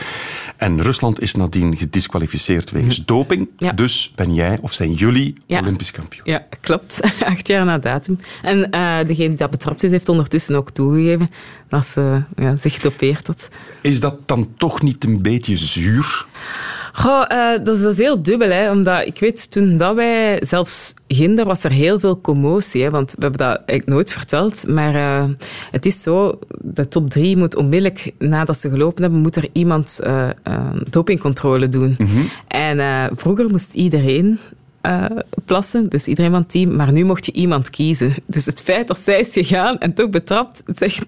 [0.57, 3.49] En Rusland is nadien gedisqualificeerd wegens doping.
[3.57, 3.73] Ja.
[3.73, 5.61] Dus ben jij of zijn jullie Ja.
[5.61, 6.23] Olympisch kampioen.
[6.25, 7.01] Ja, klopt.
[7.25, 8.19] Acht jaar na datum.
[8.43, 11.31] En eh, degene die dat betrapt is, heeft ondertussen ook toegegeven
[11.69, 13.49] dat ze ja, zich dopeerd had.
[13.83, 16.27] Is dat dan toch niet een beetje zuur?
[16.99, 20.39] Goh, eh, dat, is, dat is heel dubbel, hè, omdat ik weet, toen dat wij,
[20.45, 22.83] zelfs ginder, was er heel veel commotie.
[22.83, 25.31] Hè, want we hebben dat eigenlijk nooit verteld, maar eh,
[25.71, 30.01] het is zo, de top drie moet onmiddellijk, nadat ze gelopen hebben, moet er iemand
[30.03, 30.29] eh
[30.91, 31.97] dopingcontrole doen.
[32.49, 34.39] En eh, vroeger moest iedereen
[35.45, 38.13] plassen, dus iedereen van het team, maar nu mocht je iemand kiezen.
[38.27, 41.07] Dus het feit dat zij is gegaan en toch betrapt, zegt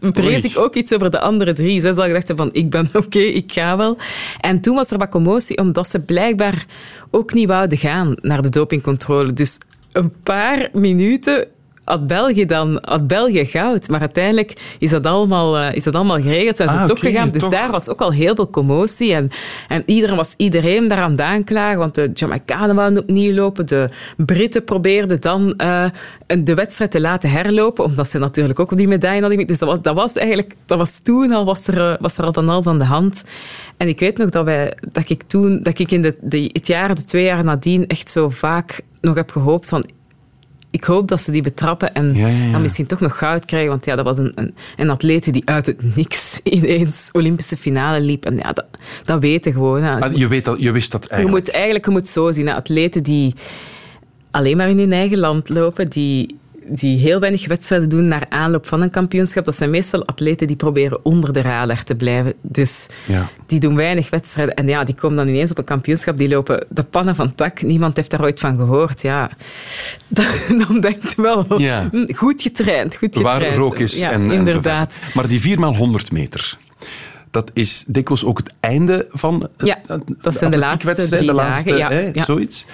[0.00, 1.80] vrees ik ook iets over de andere drie.
[1.80, 3.96] Zij zal gedacht van, ik ben oké, ik ga wel.
[4.40, 6.66] En toen was er wat commotie, omdat ze blijkbaar
[7.10, 9.32] ook niet wouden gaan naar de dopingcontrole.
[9.32, 9.58] Dus
[9.92, 11.48] een paar minuten
[11.86, 13.88] had België dan had België goud.
[13.88, 16.56] Maar uiteindelijk is dat allemaal, eh, is dat allemaal geregeld.
[16.56, 17.28] Zijn ze Ah, toch oké, gegaan.
[17.28, 17.50] Dus toch.
[17.50, 19.14] daar was ook al heel veel commotie.
[19.14, 19.30] En,
[19.68, 21.78] en iedereen was iedereen daaraan aanklagen.
[21.78, 23.66] Want de Jamaicanen wouden opnieuw lopen.
[23.66, 25.84] De Britten probeerden dan eh,
[26.26, 27.84] de wedstrijd te laten herlopen.
[27.84, 29.46] Omdat ze natuurlijk ook die medaille hadden.
[29.46, 30.54] Dus dat was, dat was eigenlijk...
[30.66, 33.24] Dat was toen al, was er, eh, was er al van alles aan de hand.
[33.76, 35.62] En ik weet nog dat, wij, dat ik toen...
[35.62, 39.14] Dat ik in de, de, het jaar, de twee jaar nadien, echt zo vaak nog
[39.14, 39.84] heb gehoopt van
[40.70, 42.52] ik hoop dat ze die betrappen en Ja, ja, ja.
[42.52, 43.68] dan misschien toch nog goud krijgen.
[43.68, 48.00] Want ja, dat was een, een, een atlete die uit het niks ineens Olympische finale
[48.00, 48.24] liep.
[48.24, 48.66] En ja, dat,
[49.04, 49.82] dat weten gewoon.
[49.84, 51.44] Ah, je, weet dat, je wist dat Je eigenlijk.
[51.44, 52.48] moet eigenlijk je moet het zo zien.
[52.48, 53.34] Atleten die
[54.30, 56.36] alleen maar in hun eigen land lopen, die,
[56.68, 60.56] die heel weinig wedstrijden doen naar aanloop van een kampioenschap, dat zijn meestal atleten die
[60.56, 62.34] proberen onder de radar te blijven.
[62.42, 63.28] Dus Ja.
[63.46, 64.54] die doen weinig wedstrijden.
[64.54, 67.62] En ja, die komen dan ineens op een kampioenschap, die lopen de pannen van tak.
[67.62, 69.02] Niemand heeft daar ooit van gehoord.
[69.02, 69.30] Ja,
[70.08, 70.24] dan,
[70.68, 71.88] dan denkt je wel, Ja.
[71.90, 73.42] hm, goed getraind, goed getraind.
[73.44, 75.00] Waar rook is ja, en, inderdaad.
[75.14, 76.58] Maar die 4x100 meter,
[77.30, 79.78] dat is dikwijls ook het einde van het- Ja,
[80.22, 82.24] dat zijn de laatste drie de laatste, dagen, ja, hè, ja.
[82.24, 82.66] zoiets.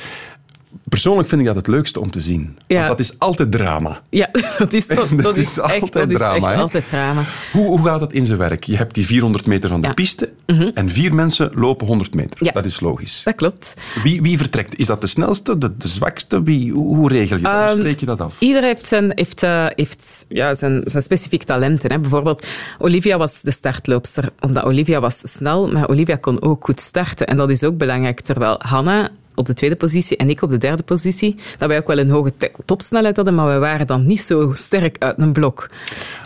[0.89, 2.59] Persoonlijk vind ik dat het leukste om te zien.
[2.67, 2.77] Ja.
[2.77, 4.01] Want dat is altijd drama.
[4.11, 6.61] Ja, dat is, dat, Dat dat is is, echt, altijd dat is drama, echt hè?
[6.61, 7.25] altijd drama.
[7.53, 8.65] Hoe, hoe gaat dat in zijn werk?
[8.65, 9.93] Je hebt die 400 meter van de Ja.
[9.93, 10.71] piste Mhm.
[10.75, 12.45] en vier mensen lopen 100 meter.
[12.45, 12.53] Ja.
[12.53, 13.21] Dat is logisch.
[13.25, 13.75] Dat klopt.
[14.03, 14.79] Wie, wie vertrekt?
[14.79, 16.43] Is dat de snelste, de, de zwakste?
[16.43, 17.53] Wie, hoe, hoe regel je dat?
[17.53, 18.37] Hoe Ehm, spreek je dat af?
[18.39, 21.91] Ieder heeft zijn, heeft, eh, heeft, ja, zijn, zijn specifieke talenten.
[21.93, 21.99] Hè.
[21.99, 22.47] Bijvoorbeeld,
[22.79, 27.27] Olivia was de startloopster, omdat Olivia was snel, maar Olivia kon ook goed starten.
[27.27, 28.21] En dat is ook belangrijk.
[28.21, 31.87] Terwijl Hanna op de tweede positie en ik op de derde positie, dat wij ook
[31.87, 32.33] wel een hoge
[32.65, 35.71] topsnelheid hadden, maar we waren dan niet zo sterk uit een blok.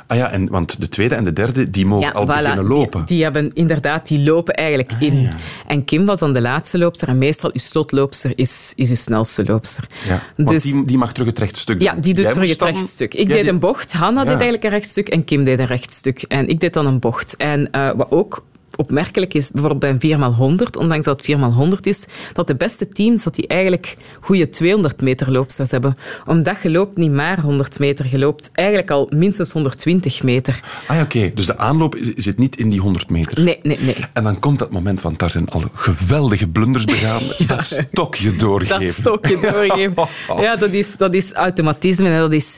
[0.06, 2.98] Ah ja, en, want de tweede en de derde die mogen al voilà, beginnen lopen.
[2.98, 5.28] Die, die hebben inderdaad, die lopen eigenlijk Ah, in.
[5.66, 9.44] En Kim was dan de laatste loopster en meestal uw slotloopster is, is uw snelste
[9.44, 9.84] loopster.
[10.08, 12.00] Ja, want Dus- die, die mag terug het rechtstuk Ja, doen.
[12.00, 13.14] die doet Jij terug het dan- rechtstuk.
[13.14, 14.24] Ik deed die- een bocht, Hanna Ja.
[14.24, 16.22] deed eigenlijk een rechtstuk en Kim deed een rechtstuk.
[16.22, 17.36] En ik deed dan een bocht.
[17.36, 18.44] En eh, wat ook
[18.76, 23.22] opmerkelijk is, bijvoorbeeld bij een 4x100, ondanks dat het 4x100 is, dat de beste teams
[23.22, 25.96] dat die eigenlijk goede 200 meter loopsters hebben.
[26.26, 30.60] Omdat je loopt niet maar 100 meter, je loopt eigenlijk al minstens 120 meter.
[30.86, 31.30] Ah ja, oké.
[31.34, 33.42] Dus de aanloop zit niet in die 100 meter.
[33.42, 33.96] Nee, nee, nee.
[34.12, 37.22] En dan komt dat moment, want daar zijn al geweldige blunders begaan.
[37.46, 38.80] Dat stokje doorgeven.
[38.80, 39.94] Dat stokje doorgeven.
[40.46, 42.56] Ja, dat is, dat is automatisme en dat is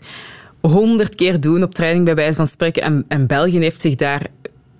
[0.60, 2.82] honderd keer doen op training, bij wijze van spreken.
[2.82, 4.26] En, en België heeft zich daar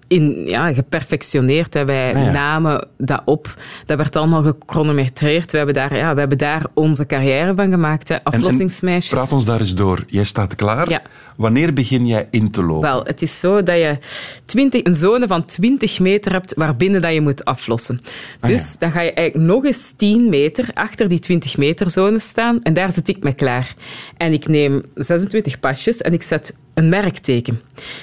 [0.09, 1.75] in, ja, geperfectioneerd.
[1.75, 1.85] Hè.
[1.85, 2.31] Wij Ah ja.
[2.31, 3.55] namen dat op.
[3.87, 5.51] Dat werd allemaal gechronometreerd.
[5.51, 8.09] We hebben daar, ja, we hebben daar onze carrière van gemaakt.
[8.09, 8.15] Hè.
[8.15, 9.13] En- en Aflossingsmeisjes.
[9.13, 10.05] Praat ons daar eens door.
[10.07, 10.91] Jij staat klaar.
[10.91, 11.03] Ja.
[11.37, 12.89] Wanneer begin jij in te lopen?
[12.89, 13.97] Wel, het is zo dat je
[14.45, 18.01] 20, een zone van 20 meter hebt waarbinnen dat je moet aflossen.
[18.41, 22.19] Ah, Dus dan ga je eigenlijk nog eens 10 meter achter die 20 meter zone
[22.19, 23.75] staan en daar zit ik me klaar.
[24.17, 27.61] En ik neem 26 pasjes en ik zet een merkteken.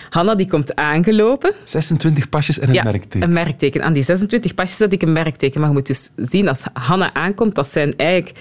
[0.09, 1.53] Hanna die komt aangelopen.
[1.63, 1.94] 26
[2.29, 3.21] pasjes en een ja, merkteken.
[3.21, 3.83] een merkteken.
[3.83, 5.59] Aan die 26 pasjes zet ik een merkteken.
[5.59, 8.39] Maar je moet dus zien, als Hanna aankomt, dat zijn eigenlijk...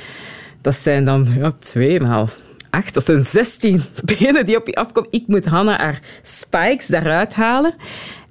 [0.61, 2.29] Dat zijn dan ja, twee maal
[2.75, 2.95] acht.
[2.95, 3.83] Dat zijn 16
[4.19, 5.11] benen die op je afkomen.
[5.13, 7.75] Ik moet Hanna haar spikes daaruit halen.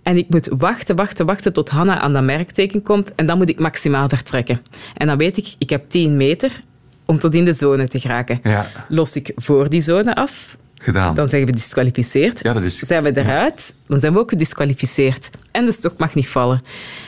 [0.04, 3.16] En ik moet wachten, wachten, wachten tot Hanna aan dat merkteken komt.
[3.16, 4.62] En dan moet ik maximaal vertrekken.
[4.98, 6.64] En dan weet ik, ik heb 10 meter
[7.06, 8.40] om tot in de zone te geraken.
[8.44, 11.16] Ja, Los ik voor die zone af, gedaan.
[11.16, 12.40] dan zijn we gedisqualificeerd.
[12.44, 12.78] Ja, dat is...
[12.78, 15.30] Zijn we eruit, dan zijn we ook gedisqualificeerd.
[15.52, 16.62] En de stok mag niet vallen.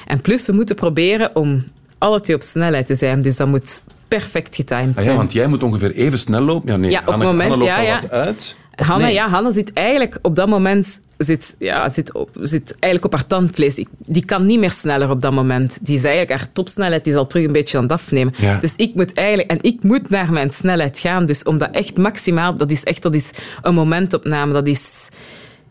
[0.05, 1.63] En plus, we moeten proberen om
[1.97, 3.21] alle twee op snelheid te zijn.
[3.21, 5.09] Dus dat moet perfect getimed Ah zijn.
[5.09, 6.71] ja, want jij moet ongeveer even snel lopen.
[6.71, 8.55] Ja, nee, Ja, op Hanne, moment, loopt ja, al wat uit.
[8.75, 9.13] Hanna, nee?
[9.13, 13.27] ja, Hanna zit eigenlijk op dat moment zit, ja, zit, op, zit eigenlijk op haar
[13.27, 13.85] tandvlees.
[13.97, 15.77] Die kan niet meer sneller op dat moment.
[15.81, 18.33] Die is eigenlijk, haar topsnelheid die is al terug een beetje aan het afnemen.
[18.37, 18.57] Ja.
[18.57, 21.25] Dus ik moet eigenlijk, en ik moet naar mijn snelheid gaan.
[21.25, 24.53] Dus om dat echt maximaal, dat is echt dat is een momentopname.
[24.53, 25.07] Dat is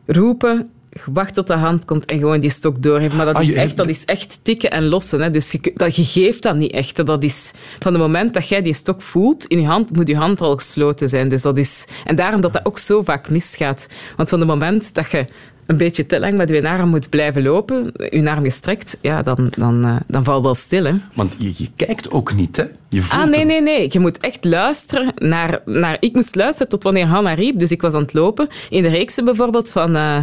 [0.06, 0.70] roepen,
[1.06, 3.16] wacht tot de hand komt en gewoon die stok doorgeven.
[3.16, 5.20] Maar dat, Ah, is, echt, dat is echt tikken en lossen.
[5.20, 5.30] Hè.
[5.30, 6.96] Dus je, dat, je geeft dat niet echt.
[6.96, 7.04] hè.
[7.04, 10.16] Dat is, van het moment dat jij die stok voelt in je hand, moet je
[10.16, 11.28] hand al gesloten zijn.
[11.28, 13.86] Dus dat is, en daarom dat dat ook zo vaak misgaat.
[14.16, 15.26] Want van het moment dat je
[15.66, 19.52] een beetje te lang met je arm moet blijven lopen, je arm gestrekt, ja, dan,
[19.56, 20.84] dan, eh, dan valt dat stil.
[20.84, 20.92] Hè.
[21.14, 22.64] Want je, je kijkt ook niet, hè?
[22.88, 23.88] Je voelt Ah, nee, nee, nee.
[23.90, 25.96] Je moet echt luisteren naar, naar...
[26.00, 27.58] Ik moest luisteren tot wanneer Hanna riep.
[27.58, 28.48] Dus ik was aan het lopen.
[28.70, 30.18] In de reeksen bijvoorbeeld van, eh,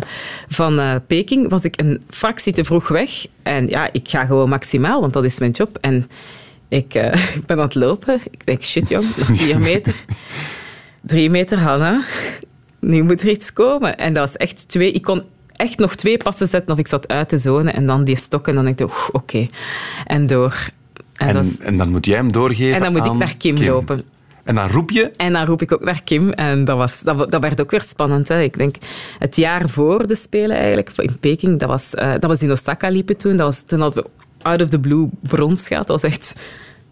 [0.48, 3.26] van eh, Peking was ik een fractie te vroeg weg.
[3.44, 5.78] En ja, ik ga gewoon maximaal, want dat is mijn job.
[5.82, 6.10] En
[6.68, 6.94] ik,
[7.40, 8.22] ik ben aan het lopen.
[8.32, 9.94] Ik denk, shit jong, nog vier meter.
[11.02, 12.02] Drie meter, Hanna.
[12.82, 13.98] Nu moet er iets komen.
[13.98, 14.92] En dat was echt twee...
[14.92, 15.24] Ik kon
[15.56, 17.72] echt nog twee passen zetten of ik zat uit de zone.
[17.72, 18.58] En dan die stokken.
[18.58, 19.48] En dan denk ik, oké.
[20.06, 20.70] En door.
[21.16, 23.38] En, En, dat is- en dan moet jij hem doorgeven en dan moet ik naar
[23.38, 24.04] Kim, lopen.
[24.44, 25.12] En dan roep je...
[25.18, 26.30] En dan roep ik ook naar Kim.
[26.32, 28.28] En dat, was, dat, dat werd ook weer spannend.
[28.28, 28.42] Hè.
[28.42, 28.76] Ik denk,
[29.20, 32.90] het jaar voor de Spelen eigenlijk, in Peking, dat was, eh, dat was in Osaka
[32.90, 33.32] liepen toen.
[33.36, 34.10] Dat was, toen hadden we
[34.42, 35.88] out of the blue brons gehad.
[35.88, 36.36] Dat was echt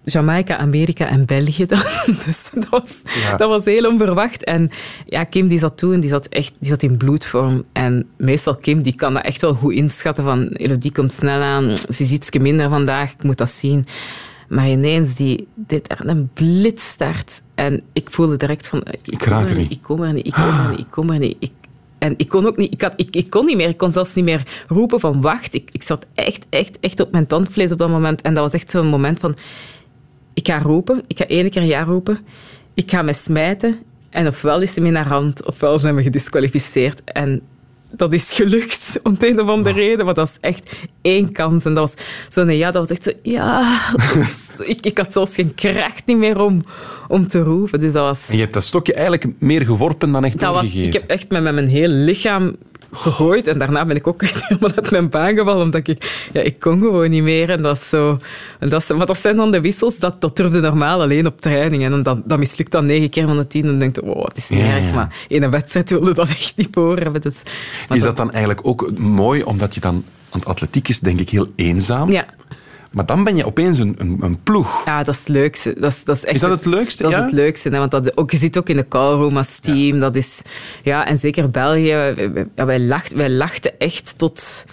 [0.10, 1.82] Jamaica, Amerika en België dan.
[2.26, 3.38] Dus dat was, Ja.
[3.38, 4.44] dat was heel onverwacht.
[4.44, 4.70] En
[5.06, 7.64] ja, Kim die zat toen, die zat echt die zat in bloedvorm.
[7.74, 11.74] En meestal Kim, die kan dat echt wel goed inschatten van Elodie komt snel aan,
[11.90, 13.86] ze is iets minder vandaag, ik moet dat zien.
[14.50, 17.42] Maar ineens, die deed er een blitstart.
[17.56, 18.84] En ik voelde direct van...
[19.04, 19.72] Ik, raak kom er niet.
[19.72, 21.36] Ik kom er niet, ik kom er niet, ik kom er niet.
[21.40, 21.52] Ik,
[21.98, 22.74] en ik kon ook niet...
[22.74, 23.68] Ik, had, ik, ik kon niet meer.
[23.70, 25.54] Ik kon zelfs niet meer roepen van wacht.
[25.54, 28.22] Ik, ik zat echt, echt, echt op mijn tandvlees op dat moment.
[28.22, 29.36] En dat was echt zo'n moment van...
[30.40, 31.04] Ik ga roepen.
[31.08, 32.18] Ik ga één keer ja roepen.
[32.74, 33.80] Ik ga me smijten.
[34.10, 37.02] En ofwel is hem in haar hand, ofwel zijn we gedisqualificeerd.
[37.06, 37.42] En
[37.92, 40.06] dat is gelukt, om een of andere reden.
[40.06, 40.70] Maar dat is echt
[41.02, 41.66] één kans.
[41.66, 43.80] En dat was zo, nee, ja, dat was echt zo, ja...
[44.16, 46.64] was- ik, ik had zelfs geen kracht niet meer om,
[47.08, 47.80] om te roepen.
[47.80, 48.28] Dus dat was...
[48.30, 51.30] En je hebt dat stokje eigenlijk meer geworpen dan echt Dat was, ik heb echt
[51.30, 52.56] met, met mijn hele lichaam
[52.92, 53.48] gegooid.
[53.48, 55.64] En daarna ben ik ook echt helemaal uit mijn baan gevallen.
[55.64, 56.28] Omdat ik...
[56.34, 57.50] Ja, ik kon gewoon niet meer.
[57.50, 58.20] En dat is zo...
[58.60, 59.98] En dat is, maar dat zijn dan de wissels.
[59.98, 61.84] Dat, dat durfde normaal alleen op training.
[61.84, 63.64] En dan, dat mislukt dan negen keer van de tien.
[63.64, 64.86] En dan denk je, oh, het is niet Ja, erg.
[64.86, 64.94] ja.
[64.94, 67.22] Maar in een wedstrijd wilde dat echt niet voor hebben.
[67.22, 67.42] Dus,
[67.90, 70.04] Is dat dan eigenlijk ook mooi, omdat je dan...
[70.30, 72.12] Want atletiek is denk ik heel eenzaam.
[72.12, 72.26] Ja.
[72.90, 74.86] Maar dan ben je opeens een, een, een ploeg.
[74.86, 75.76] Ja, dat is het leukste.
[75.80, 77.18] Dat is, dat is, echt Is dat het leukste, Dat ja?
[77.18, 77.70] is het leukste.
[77.70, 77.78] Hè?
[77.78, 80.00] Want dat, ook, je zit ook in de callroom als team.
[80.00, 80.42] Dat is,
[80.84, 82.16] ja, en zeker België.
[82.56, 84.66] Ja, wij, lacht, wij lachten echt tot,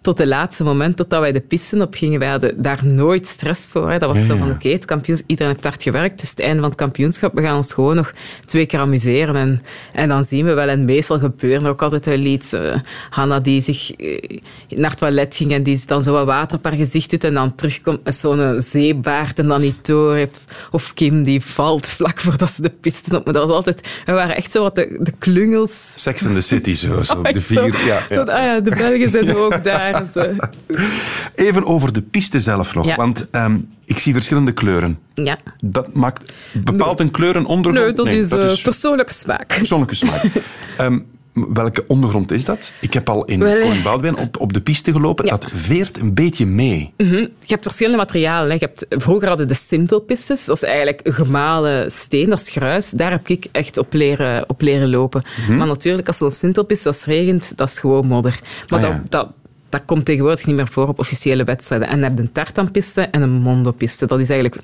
[0.00, 2.18] tot het laatste moment, totdat wij de pisten op gingen.
[2.18, 3.90] Wij hadden daar nooit stress voor.
[3.90, 3.98] Hè?
[3.98, 6.22] Dat was Ja, zo van, oké, het kampioens, iedereen heeft hard gewerkt.
[6.22, 7.34] Is het einde van het kampioenschap.
[7.34, 8.12] We gaan ons gewoon nog
[8.44, 9.36] twee keer amuseren.
[9.36, 10.68] En, en dan zien we wel.
[10.68, 12.52] En meestal gebeuren er ook altijd wel iets.
[12.52, 12.74] Eh,
[13.10, 14.18] Hanna die zich eh,
[14.68, 17.34] naar het toilet ging en die dan zo wat water op haar gezicht doet en
[17.34, 20.44] dan terugkomt met zo'n zeebaard en dan niet door heeft.
[20.70, 23.24] Of Kim die valt vlak voordat ze de pisten op.
[23.24, 23.88] Maar dat was altijd...
[24.06, 25.92] We waren echt zo wat de, de klungels...
[25.96, 27.02] Sex in the City, zo.
[27.02, 27.56] zo Oh, de vier.
[27.56, 27.84] zo.
[27.86, 28.20] Ja, Zo, ja.
[28.22, 29.89] ah ja, de Belgen zijn ook daar.
[31.34, 32.86] Even over de piste zelf nog.
[32.86, 32.96] Ja.
[32.96, 34.98] Want ehm, ik zie verschillende kleuren.
[35.14, 35.38] Ja.
[35.60, 36.32] Dat maakt...
[36.52, 37.86] Bepaalt een kleur een ondergrond?
[37.86, 39.46] Nee, dat is, eh, persoonlijke smaak.
[39.46, 40.22] persoonlijke smaak.
[40.76, 40.98] Ehm,
[41.32, 42.72] welke ondergrond is dat?
[42.80, 45.26] Ik heb al in eh, Koning Boudewijn op, op de piste gelopen.
[45.26, 46.92] Dat veert een beetje mee.
[46.96, 47.14] Mhm.
[47.14, 48.48] Je hebt verschillende materialen.
[48.48, 48.52] Hè.
[48.54, 50.44] Je hebt, vroeger hadden de sintelpistes.
[50.44, 52.90] Dat is eigenlijk gemalen steen, dat is gruis.
[52.90, 55.22] Daar heb ik echt op leren, op leren lopen.
[55.40, 55.56] Mhm.
[55.56, 58.40] Maar natuurlijk, als zo'n sintelpiste als het regent, dat is gewoon modder.
[58.68, 58.92] Maar Ah, ja.
[58.94, 59.28] dat, dat,
[59.70, 61.88] dat komt tegenwoordig niet meer voor op officiële wedstrijden.
[61.88, 64.06] En dan je een tartanpiste en een mondopiste.
[64.06, 64.62] Dat is eigenlijk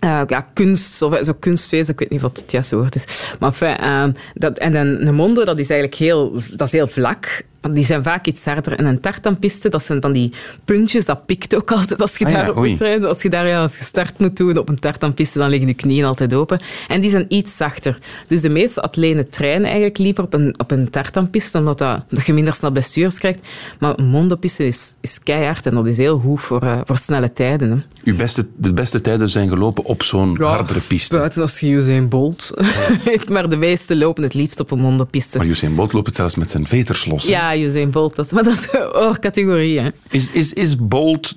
[0.00, 3.34] eh, ja, kunst, of zo kunstwezen, ik weet niet wat het juiste woord is.
[3.38, 6.86] Maar enfin, eh, dat, en een, een mondo, dat is eigenlijk heel, dat is heel
[6.86, 7.44] vlak.
[7.60, 8.72] Die zijn vaak iets harder.
[8.72, 10.32] En een tartanpiste, dat zijn van die
[10.64, 13.08] puntjes, dat pikt ook altijd als je Ah ja, daarop moet rijden.
[13.08, 15.74] Als je daar ja, als je start moet doen op een tartanpiste, dan liggen je
[15.74, 16.60] knieën altijd open.
[16.88, 17.98] En die zijn iets zachter.
[18.26, 22.26] Dus de meeste atleten trainen eigenlijk liever op een, op een tartanpiste, omdat dat, dat
[22.26, 23.38] je minder snel blessures krijgt.
[23.78, 27.32] Maar een mondopiste is, is keihard en dat is heel goed voor, eh, voor snelle
[27.32, 27.70] tijden.
[27.70, 27.76] Hè.
[28.04, 31.16] Uw beste, de beste tijden zijn gelopen op zo'n hardere piste.
[31.16, 32.50] Buiten als je Usain Bolt.
[33.28, 35.38] maar de meeste lopen het liefst op een mondopiste.
[35.38, 37.24] Maar Usain Bolt loopt het zelfs met zijn veters los.
[37.24, 37.30] hè?
[37.30, 38.16] Ja, Usain Bolt.
[38.16, 39.88] Dat, maar dat is een oorcategorie, hè.
[40.10, 41.36] Is, is, is Bolt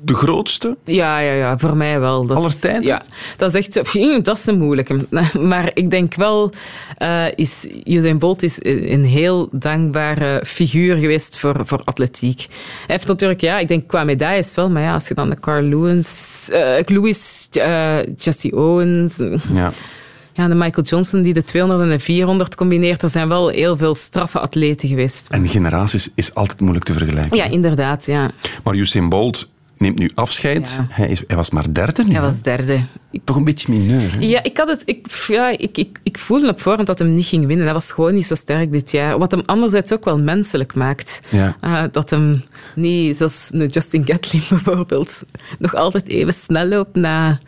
[0.00, 0.76] de grootste?
[0.84, 2.26] Ja, ja, ja, voor mij wel.
[2.26, 2.82] Dat Aller is- tijden?
[2.82, 3.02] Ja,
[3.36, 5.06] dat is echt zo, pff, dat is een moeilijke.
[5.40, 6.50] Maar ik denk wel,
[6.98, 12.38] eh is, Usain Bolt is een heel dankbare figuur geweest voor, voor atletiek.
[12.48, 12.48] Hij
[12.86, 15.62] heeft natuurlijk, ja, ik denk qua medailles wel, maar ja, als je dan de Carl
[15.62, 19.16] Lewis, eh Lewis eh, Jesse Owens,
[19.52, 19.72] Ja.
[20.36, 23.76] Ja, de Michael Johnson die de 200 en de 400 combineert, er zijn wel heel
[23.76, 25.28] veel straffe atleten geweest.
[25.28, 27.36] En generaties is altijd moeilijk te vergelijken.
[27.36, 28.30] Ja, inderdaad, ja.
[28.64, 30.74] Maar Usain Bolt neemt nu afscheid.
[30.78, 30.86] Ja.
[30.90, 32.12] Hij, is, hij was maar derde nu.
[32.12, 32.80] Hij was derde.
[33.24, 34.12] Toch een beetje mineur.
[34.12, 34.18] Hè?
[34.20, 37.26] Ja, ik, had het, ik, ja, ik, ik, ik voelde op voorhand dat hem niet
[37.26, 37.64] ging winnen.
[37.64, 39.18] Hij was gewoon niet zo sterk dit jaar.
[39.18, 41.20] Wat hem anderzijds ook wel menselijk maakt.
[41.28, 41.56] Ja.
[41.60, 45.22] Ah, dat hem niet, zoals Justin Gatlin bijvoorbeeld,
[45.58, 47.38] nog altijd even snel loopt na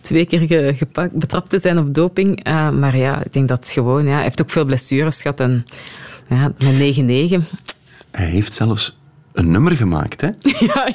[0.00, 2.44] twee keer ge- gepakt, betrapt te zijn op doping.
[2.44, 4.04] Ah, maar ja, ik denk dat het gewoon...
[4.06, 5.40] Ja, hij heeft ook veel blessures gehad.
[5.40, 5.66] En
[6.28, 7.00] ja, met 9-9...
[8.10, 8.98] Hij heeft zelfs
[9.32, 10.20] een nummer gemaakt.
[10.20, 10.28] Hè?
[10.74, 10.88] Ja,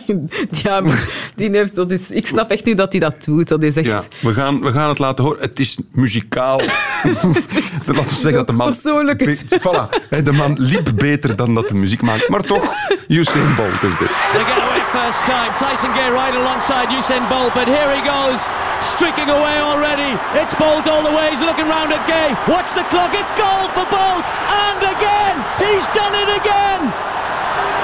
[0.64, 3.48] ja maar die heeft, dat is, ik snap echt niet dat hij dat doet.
[3.48, 3.86] Dat is echt...
[3.86, 5.42] Ja, we gaan, we gaan het laten horen.
[5.42, 6.58] Het is muzikaal.
[7.98, 8.68] Laten we zeggen dat de man...
[8.70, 9.90] Persoonlijk is- Voilà.
[10.24, 12.30] De man liep beter dan dat de muziek maakt.
[12.30, 12.74] Maar toch,
[13.08, 14.12] Usain Bolt is dit.
[14.34, 15.52] They get away first time.
[15.62, 18.42] Tyson Gay right alongside Usain Bolt, but here he goes,
[18.82, 20.12] streaking away already.
[20.42, 21.26] It's Bolt all the way.
[21.34, 22.30] He's looking round at Gay.
[22.54, 23.12] Watch the clock.
[23.22, 24.26] It's goal for Bolt,
[24.66, 26.82] and again he's done it again.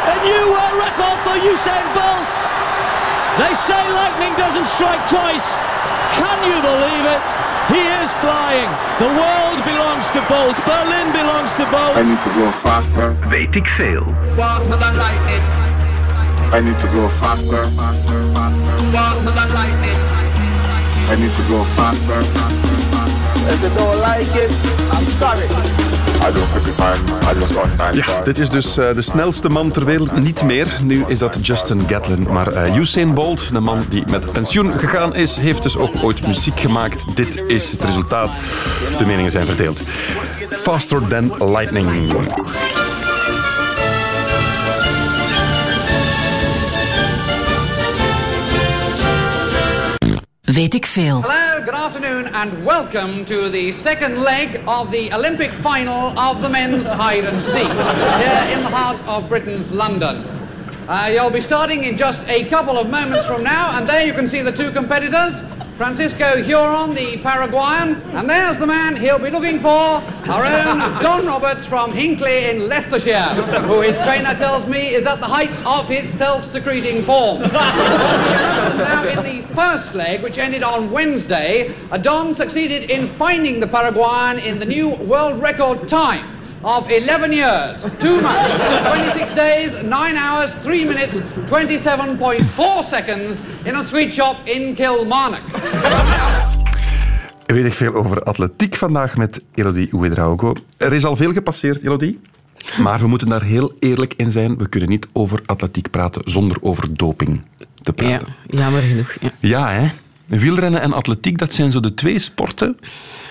[0.03, 2.31] A new world record for Usain Bolt.
[3.39, 5.47] They say lightning doesn't strike twice.
[6.19, 7.27] Can you believe it?
[7.71, 8.69] He is flying.
[8.99, 10.57] The world belongs to Bolt.
[10.67, 11.95] Berlin belongs to Bolt.
[11.95, 13.15] I need to go faster.
[13.29, 14.03] Weet ik veel.
[14.35, 15.43] Faster than lightning.
[16.51, 17.63] I need to go faster.
[18.91, 19.97] Faster than lightning.
[21.11, 22.19] I need to go faster.
[23.53, 24.51] If you don't like it,
[24.91, 25.92] I'm sorry.
[27.93, 30.19] Ja, dit is dus eh, de snelste man ter wereld.
[30.19, 30.67] Niet meer.
[30.83, 32.27] Nu is dat Justin Gatlin.
[32.29, 36.27] Maar eh, Usain Bolt, de man die met pensioen gegaan is, heeft dus ook ooit
[36.27, 37.15] muziek gemaakt.
[37.15, 38.29] Dit is het resultaat.
[38.97, 39.81] De meningen zijn verdeeld.
[40.49, 41.87] Faster than lightning.
[50.53, 51.21] Weet ik veel.
[51.21, 56.49] Hello, good afternoon, and welcome to the second leg of the Olympic final of the
[56.49, 57.71] men's hide and seek
[58.17, 60.23] here in the heart of Britain's London.
[60.87, 64.13] Uh, you'll be starting in just a couple of moments from now, and there you
[64.13, 65.41] can see the two competitors.
[65.77, 69.67] Francisco Huron, the Paraguayan, and there's the man he'll be looking for,
[70.29, 75.19] our own Don Roberts from Hinkley in Leicestershire, who his trainer tells me is at
[75.19, 77.41] the height of his self-secreting form.
[77.51, 84.37] now, in the first leg, which ended on Wednesday, Don succeeded in finding the Paraguayan
[84.37, 86.32] in the new world record time
[86.63, 93.81] of 11 years, 2 months, 26 days, 9 hours, 3 minutes, 27.4 seconds in a
[93.81, 95.41] sweet shop in Kilmarnock.
[97.45, 100.53] Weet ik veel over atletiek vandaag met Elodie Ouedraogo.
[100.77, 102.19] Er is al veel gepasseerd, Elodie.
[102.77, 104.57] Maar we moeten daar heel eerlijk in zijn.
[104.57, 107.41] We kunnen niet over atletiek praten zonder over doping
[107.81, 108.27] te praten.
[108.47, 109.15] Ja, jammer genoeg.
[109.19, 109.31] Ja.
[109.39, 109.89] Ja, hè?
[110.39, 112.77] Wielrennen en atletiek, dat zijn zo de twee sporten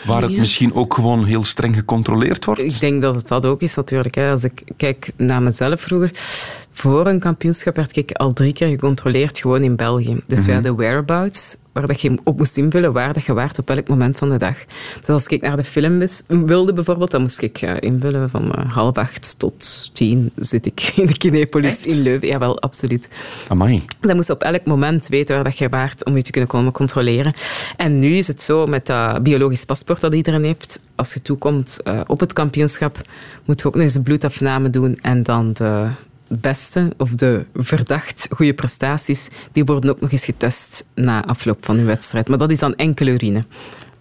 [0.06, 0.38] waar het Ja.
[0.38, 2.62] misschien ook gewoon heel streng gecontroleerd wordt.
[2.62, 4.14] Ik denk dat het dat ook is natuurlijk.
[4.14, 4.30] Hè.
[4.30, 6.10] Als ik kijk naar mezelf vroeger,
[6.72, 10.20] voor een kampioenschap werd ik al drie keer gecontroleerd, gewoon in België.
[10.26, 10.46] Dus Mhm.
[10.46, 13.88] we hadden whereabouts, waar dat je op moest invullen waar dat je waart op elk
[13.88, 14.54] moment van de dag.
[14.98, 16.06] Dus als ik naar de film
[16.46, 20.80] wilde bijvoorbeeld, dan moest ik eh, invullen van eh, half acht tot tien zit ik
[20.96, 22.28] in de Kinepolis in Leuven.
[22.28, 23.08] Jawel, absoluut.
[23.48, 23.84] Amai.
[24.00, 26.50] Dan moest je op elk moment weten waar dat je waart om je te kunnen
[26.50, 27.34] komen controleren.
[27.76, 30.80] En nu is het zo met dat biologisch paspoort dat iedereen heeft.
[30.94, 33.00] Als je toekomt eh, op het kampioenschap,
[33.44, 34.98] moet je ook nog eens een bloedafname doen.
[35.02, 35.86] En dan de
[36.28, 41.78] beste of de verdacht goede prestaties, die worden ook nog eens getest na afloop van
[41.78, 42.28] je wedstrijd.
[42.28, 43.44] Maar dat is dan enkele urine.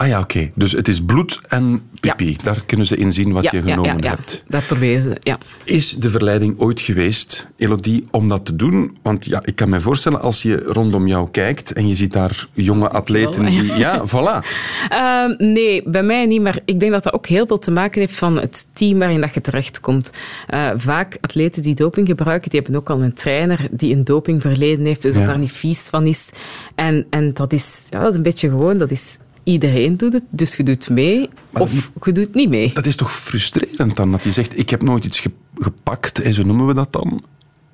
[0.01, 0.51] Ah ja, oké.
[0.55, 2.37] Dus het is bloed en pipi.
[2.43, 4.09] Daar kunnen ze in zien wat ja, je genomen ja, ja.
[4.09, 4.43] hebt.
[4.47, 5.37] Dat proberen ze, ja.
[5.63, 8.97] Is de verleiding ooit geweest, Elodie, om dat te doen?
[9.01, 12.47] Want ja, ik kan me voorstellen, als je rondom jou kijkt en je ziet daar
[12.53, 13.73] jonge atleten wel, die...
[13.73, 14.47] Ja, voilà.
[14.89, 16.41] Ehm, nee, bij mij niet.
[16.41, 19.21] Maar ik denk dat dat ook heel veel te maken heeft van het team waarin
[19.21, 20.11] dat je terechtkomt.
[20.47, 24.85] Eh vaak atleten die doping gebruiken, die hebben ook al een trainer die een dopingverleden
[24.85, 26.29] heeft, dus dat daar niet vies van is.
[26.75, 29.17] En, en dat, is, ja, dat is een beetje gewoon, dat is...
[29.43, 32.71] Iedereen doet het, dus je doet mee of je doet niet mee.
[32.73, 36.33] Dat is toch frustrerend dan, dat je zegt, ik heb nooit iets ge- gepakt, en
[36.33, 37.23] zo noemen we dat dan.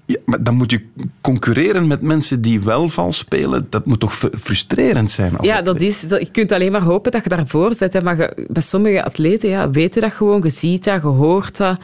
[0.05, 0.81] Ja, maar dan moet je
[1.21, 3.67] concurreren met mensen die wel vals spelen.
[3.69, 5.33] Dat moet toch fr- frustrerend zijn?
[5.41, 7.93] Ja, dat is, dat, je kunt alleen maar hopen dat je daarvoor zit.
[7.93, 8.01] Hè.
[8.01, 11.79] Maar je- bij sommige atleten ja, weten dat gewoon, je ziet dat, je hoort dat.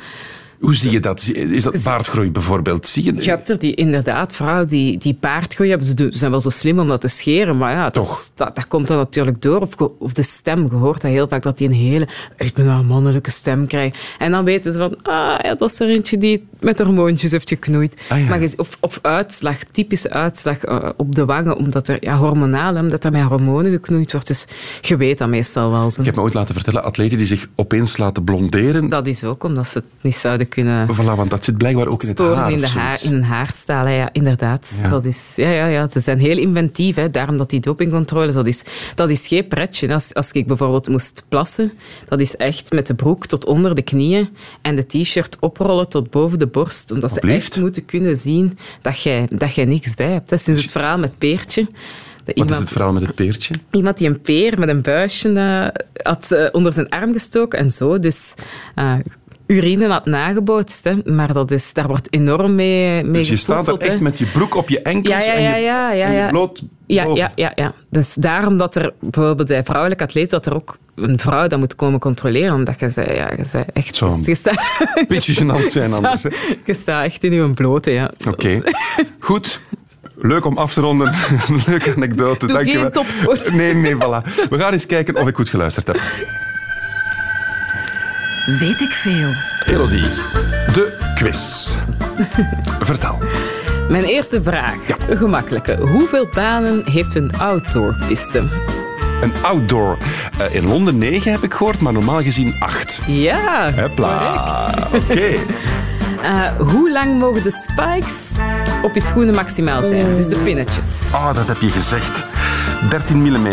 [0.64, 1.22] Hoe zie je dat?
[1.34, 2.88] Is dat baardgroei bijvoorbeeld?
[2.88, 5.88] Zie je Je hebt er die, inderdaad vrouwen die, die paardgroei hebben.
[5.88, 8.56] Ze, ze zijn wel zo slim om dat te scheren, maar ja, dat, is- dat,
[8.56, 9.62] dat komt dan natuurlijk door.
[9.62, 12.08] Of, of de stem, je hoort dat heel vaak, dat die een hele,
[12.38, 13.98] ik ben een mannelijke stem krijgt.
[14.18, 17.50] En dan weten ze van, ah ja, dat is er eentje die met hormoontjes heeft
[17.50, 18.02] geknoeid.
[18.10, 18.26] Ah, ja.
[18.26, 23.06] maar of, of uitslag, typische uitslag eh, op de wangen, omdat er ja, hormonaal, omdat
[23.06, 24.28] er met hormonen geknoeid wordt.
[24.28, 24.46] Dus
[24.82, 25.92] je weet dat meestal wel.
[25.92, 26.00] Zo.
[26.00, 28.90] Ik heb me ooit laten vertellen, atleten die zich opeens laten blonderen.
[28.90, 32.02] Dat is ook omdat ze het niet zouden kunnen Voilà, want dat zit blijkbaar ook
[32.04, 32.52] in het haar.
[32.52, 33.92] in, de haar, in een haarstalen.
[33.92, 34.80] Ja, inderdaad.
[34.82, 34.88] Ja.
[34.88, 36.96] Dat is, ja, ja, ja, ze zijn heel inventief.
[36.96, 37.10] Hè.
[37.12, 38.64] Daarom dat die dopingcontroles, dat is,
[38.96, 39.94] dat is geen pretje.
[39.94, 41.72] Als, als ik bijvoorbeeld moest plassen,
[42.08, 44.30] dat is echt met de broek tot onder de knieën
[44.62, 46.92] en de t-shirt oprollen tot boven de borst.
[46.92, 50.30] Omdat ze echt moeten kunnen zien dat jij, dat jij niks bij hebt.
[50.30, 51.62] Dat is sinds het verhaal met Peertje.
[51.64, 53.54] Dat Wat iemand- is het verhaal met het peertje?
[53.72, 55.68] Iemand die een peer met een buisje eh,
[56.04, 58.00] had eh, onder zijn arm gestoken en zo.
[58.00, 58.34] Dus
[58.76, 58.94] eh,
[59.56, 60.84] urine had nagebootst.
[60.84, 60.94] Hè.
[61.04, 64.02] Maar dat is, daar wordt enorm mee, mee Dus je staat er echt hè.
[64.02, 66.18] met je broek op je enkels Ja, ja, ja, en je, ja, ja, en je
[66.18, 66.28] ja.
[66.28, 67.18] bloot Ja, boven.
[67.20, 67.74] ja, ja, ja.
[67.90, 71.76] Dus daarom dat er bijvoorbeeld bij vrouwelijke atleten dat er ook een vrouw dat moet
[71.76, 72.54] komen controleren.
[72.54, 73.96] Omdat je zei, ja, je zei echt...
[73.96, 76.24] Zou je staat, Beetje gênant zijn anders.
[76.24, 76.30] hè.
[76.66, 78.12] je staat echt in je blote, ja.
[78.28, 78.60] Oké.
[79.20, 79.62] Goed.
[80.16, 81.14] Leuk om af te ronden.
[81.68, 82.46] Leuke anekdote.
[82.46, 82.92] Doe Dank je geen wel.
[82.92, 83.54] topsport.
[83.54, 84.48] Nee, nee, voilà.
[84.50, 86.00] We gaan eens kijken of ik goed geluisterd heb.
[88.46, 89.34] Weet ik veel.
[89.66, 90.02] Elodie,
[90.74, 91.70] de quiz.
[92.90, 93.20] Vertel.
[93.90, 94.76] Mijn eerste vraag.
[95.08, 95.78] Een gemakkelijke.
[95.82, 98.50] Hoeveel banen heeft een outdoorpiste?
[99.22, 99.98] Een outdoor.
[100.38, 103.00] Eh, in Londen 9 heb ik gehoord, maar normaal gezien 8.
[103.08, 104.34] Ja, Hopla.
[104.94, 105.30] Oké.
[106.24, 108.38] Eh, hoe lang mogen de spikes
[108.82, 110.16] op je schoenen maximaal zijn?
[110.16, 110.88] Dus de pinnetjes.
[111.14, 112.26] Oh, dat heb je gezegd.
[112.90, 113.48] 13 mm.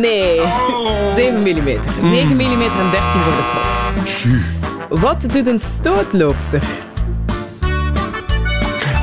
[0.00, 0.40] Nee,
[1.16, 1.44] 7 mm.
[1.44, 5.00] 9 mm en 13 voor de pros.
[5.00, 6.62] Wat doet een stootloopster?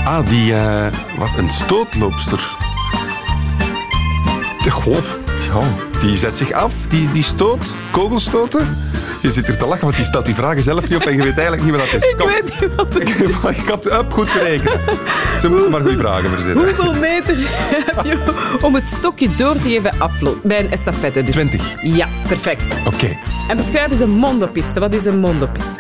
[0.06, 0.54] Ah, die...
[0.56, 0.86] eh,
[1.18, 2.50] wat, een stootloopster.
[4.64, 4.98] De- Goh,
[5.54, 5.60] ja,
[6.00, 8.78] die zet zich af, die, die stoot, kogelstoten.
[9.22, 11.24] Je zit hier te lachen, want die stelt die vragen zelf niet op en je
[11.24, 12.10] weet eigenlijk niet wat dat is.
[12.10, 13.58] Ik weet niet wat het is.
[13.64, 14.80] Ik had up goed gerekend.
[15.42, 16.64] Ze moeten maar goede vragen verzinnen.
[16.66, 17.36] Hoeveel meter
[17.96, 18.18] heb je
[18.62, 21.24] om het stokje door te geven aflo- bij een estafette?
[21.24, 21.76] Dus 20.
[21.82, 22.76] Ja, perfect.
[22.86, 23.18] Oké.
[23.50, 24.80] En beschrijf eens een mondopiste.
[24.80, 25.80] Wat is een mondopiste?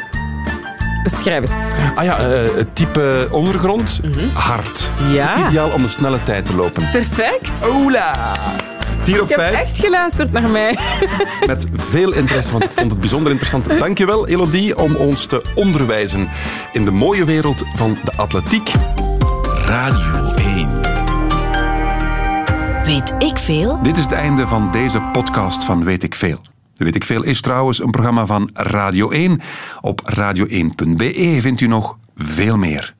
[1.03, 1.71] Beschrijf eens.
[1.95, 4.01] Ah ja, eh, het type ondergrond,
[4.33, 4.89] hard.
[4.99, 5.11] Mhm.
[5.13, 5.47] Ja.
[5.47, 6.83] Ideaal om een snelle tijd te lopen.
[6.91, 7.51] Perfect.
[7.63, 8.11] Ola!
[9.11, 9.61] 4 op Je hebt 5.
[9.63, 10.77] echt geluisterd naar mij.
[11.47, 13.79] Met veel interesse, want ik vond het bijzonder interessant.
[13.79, 16.29] Dankjewel, Elodie, om ons te onderwijzen
[16.73, 18.71] in de mooie wereld van de atletiek.
[19.65, 20.69] Radio 1.
[22.85, 23.81] Weet ik veel?
[23.81, 26.41] Dit is het einde van deze podcast van Weet ik Veel.
[26.75, 29.41] Weet ik Veel is trouwens een programma van Radio 1.
[29.81, 32.96] Op radio1.be vindt u nog veel meer.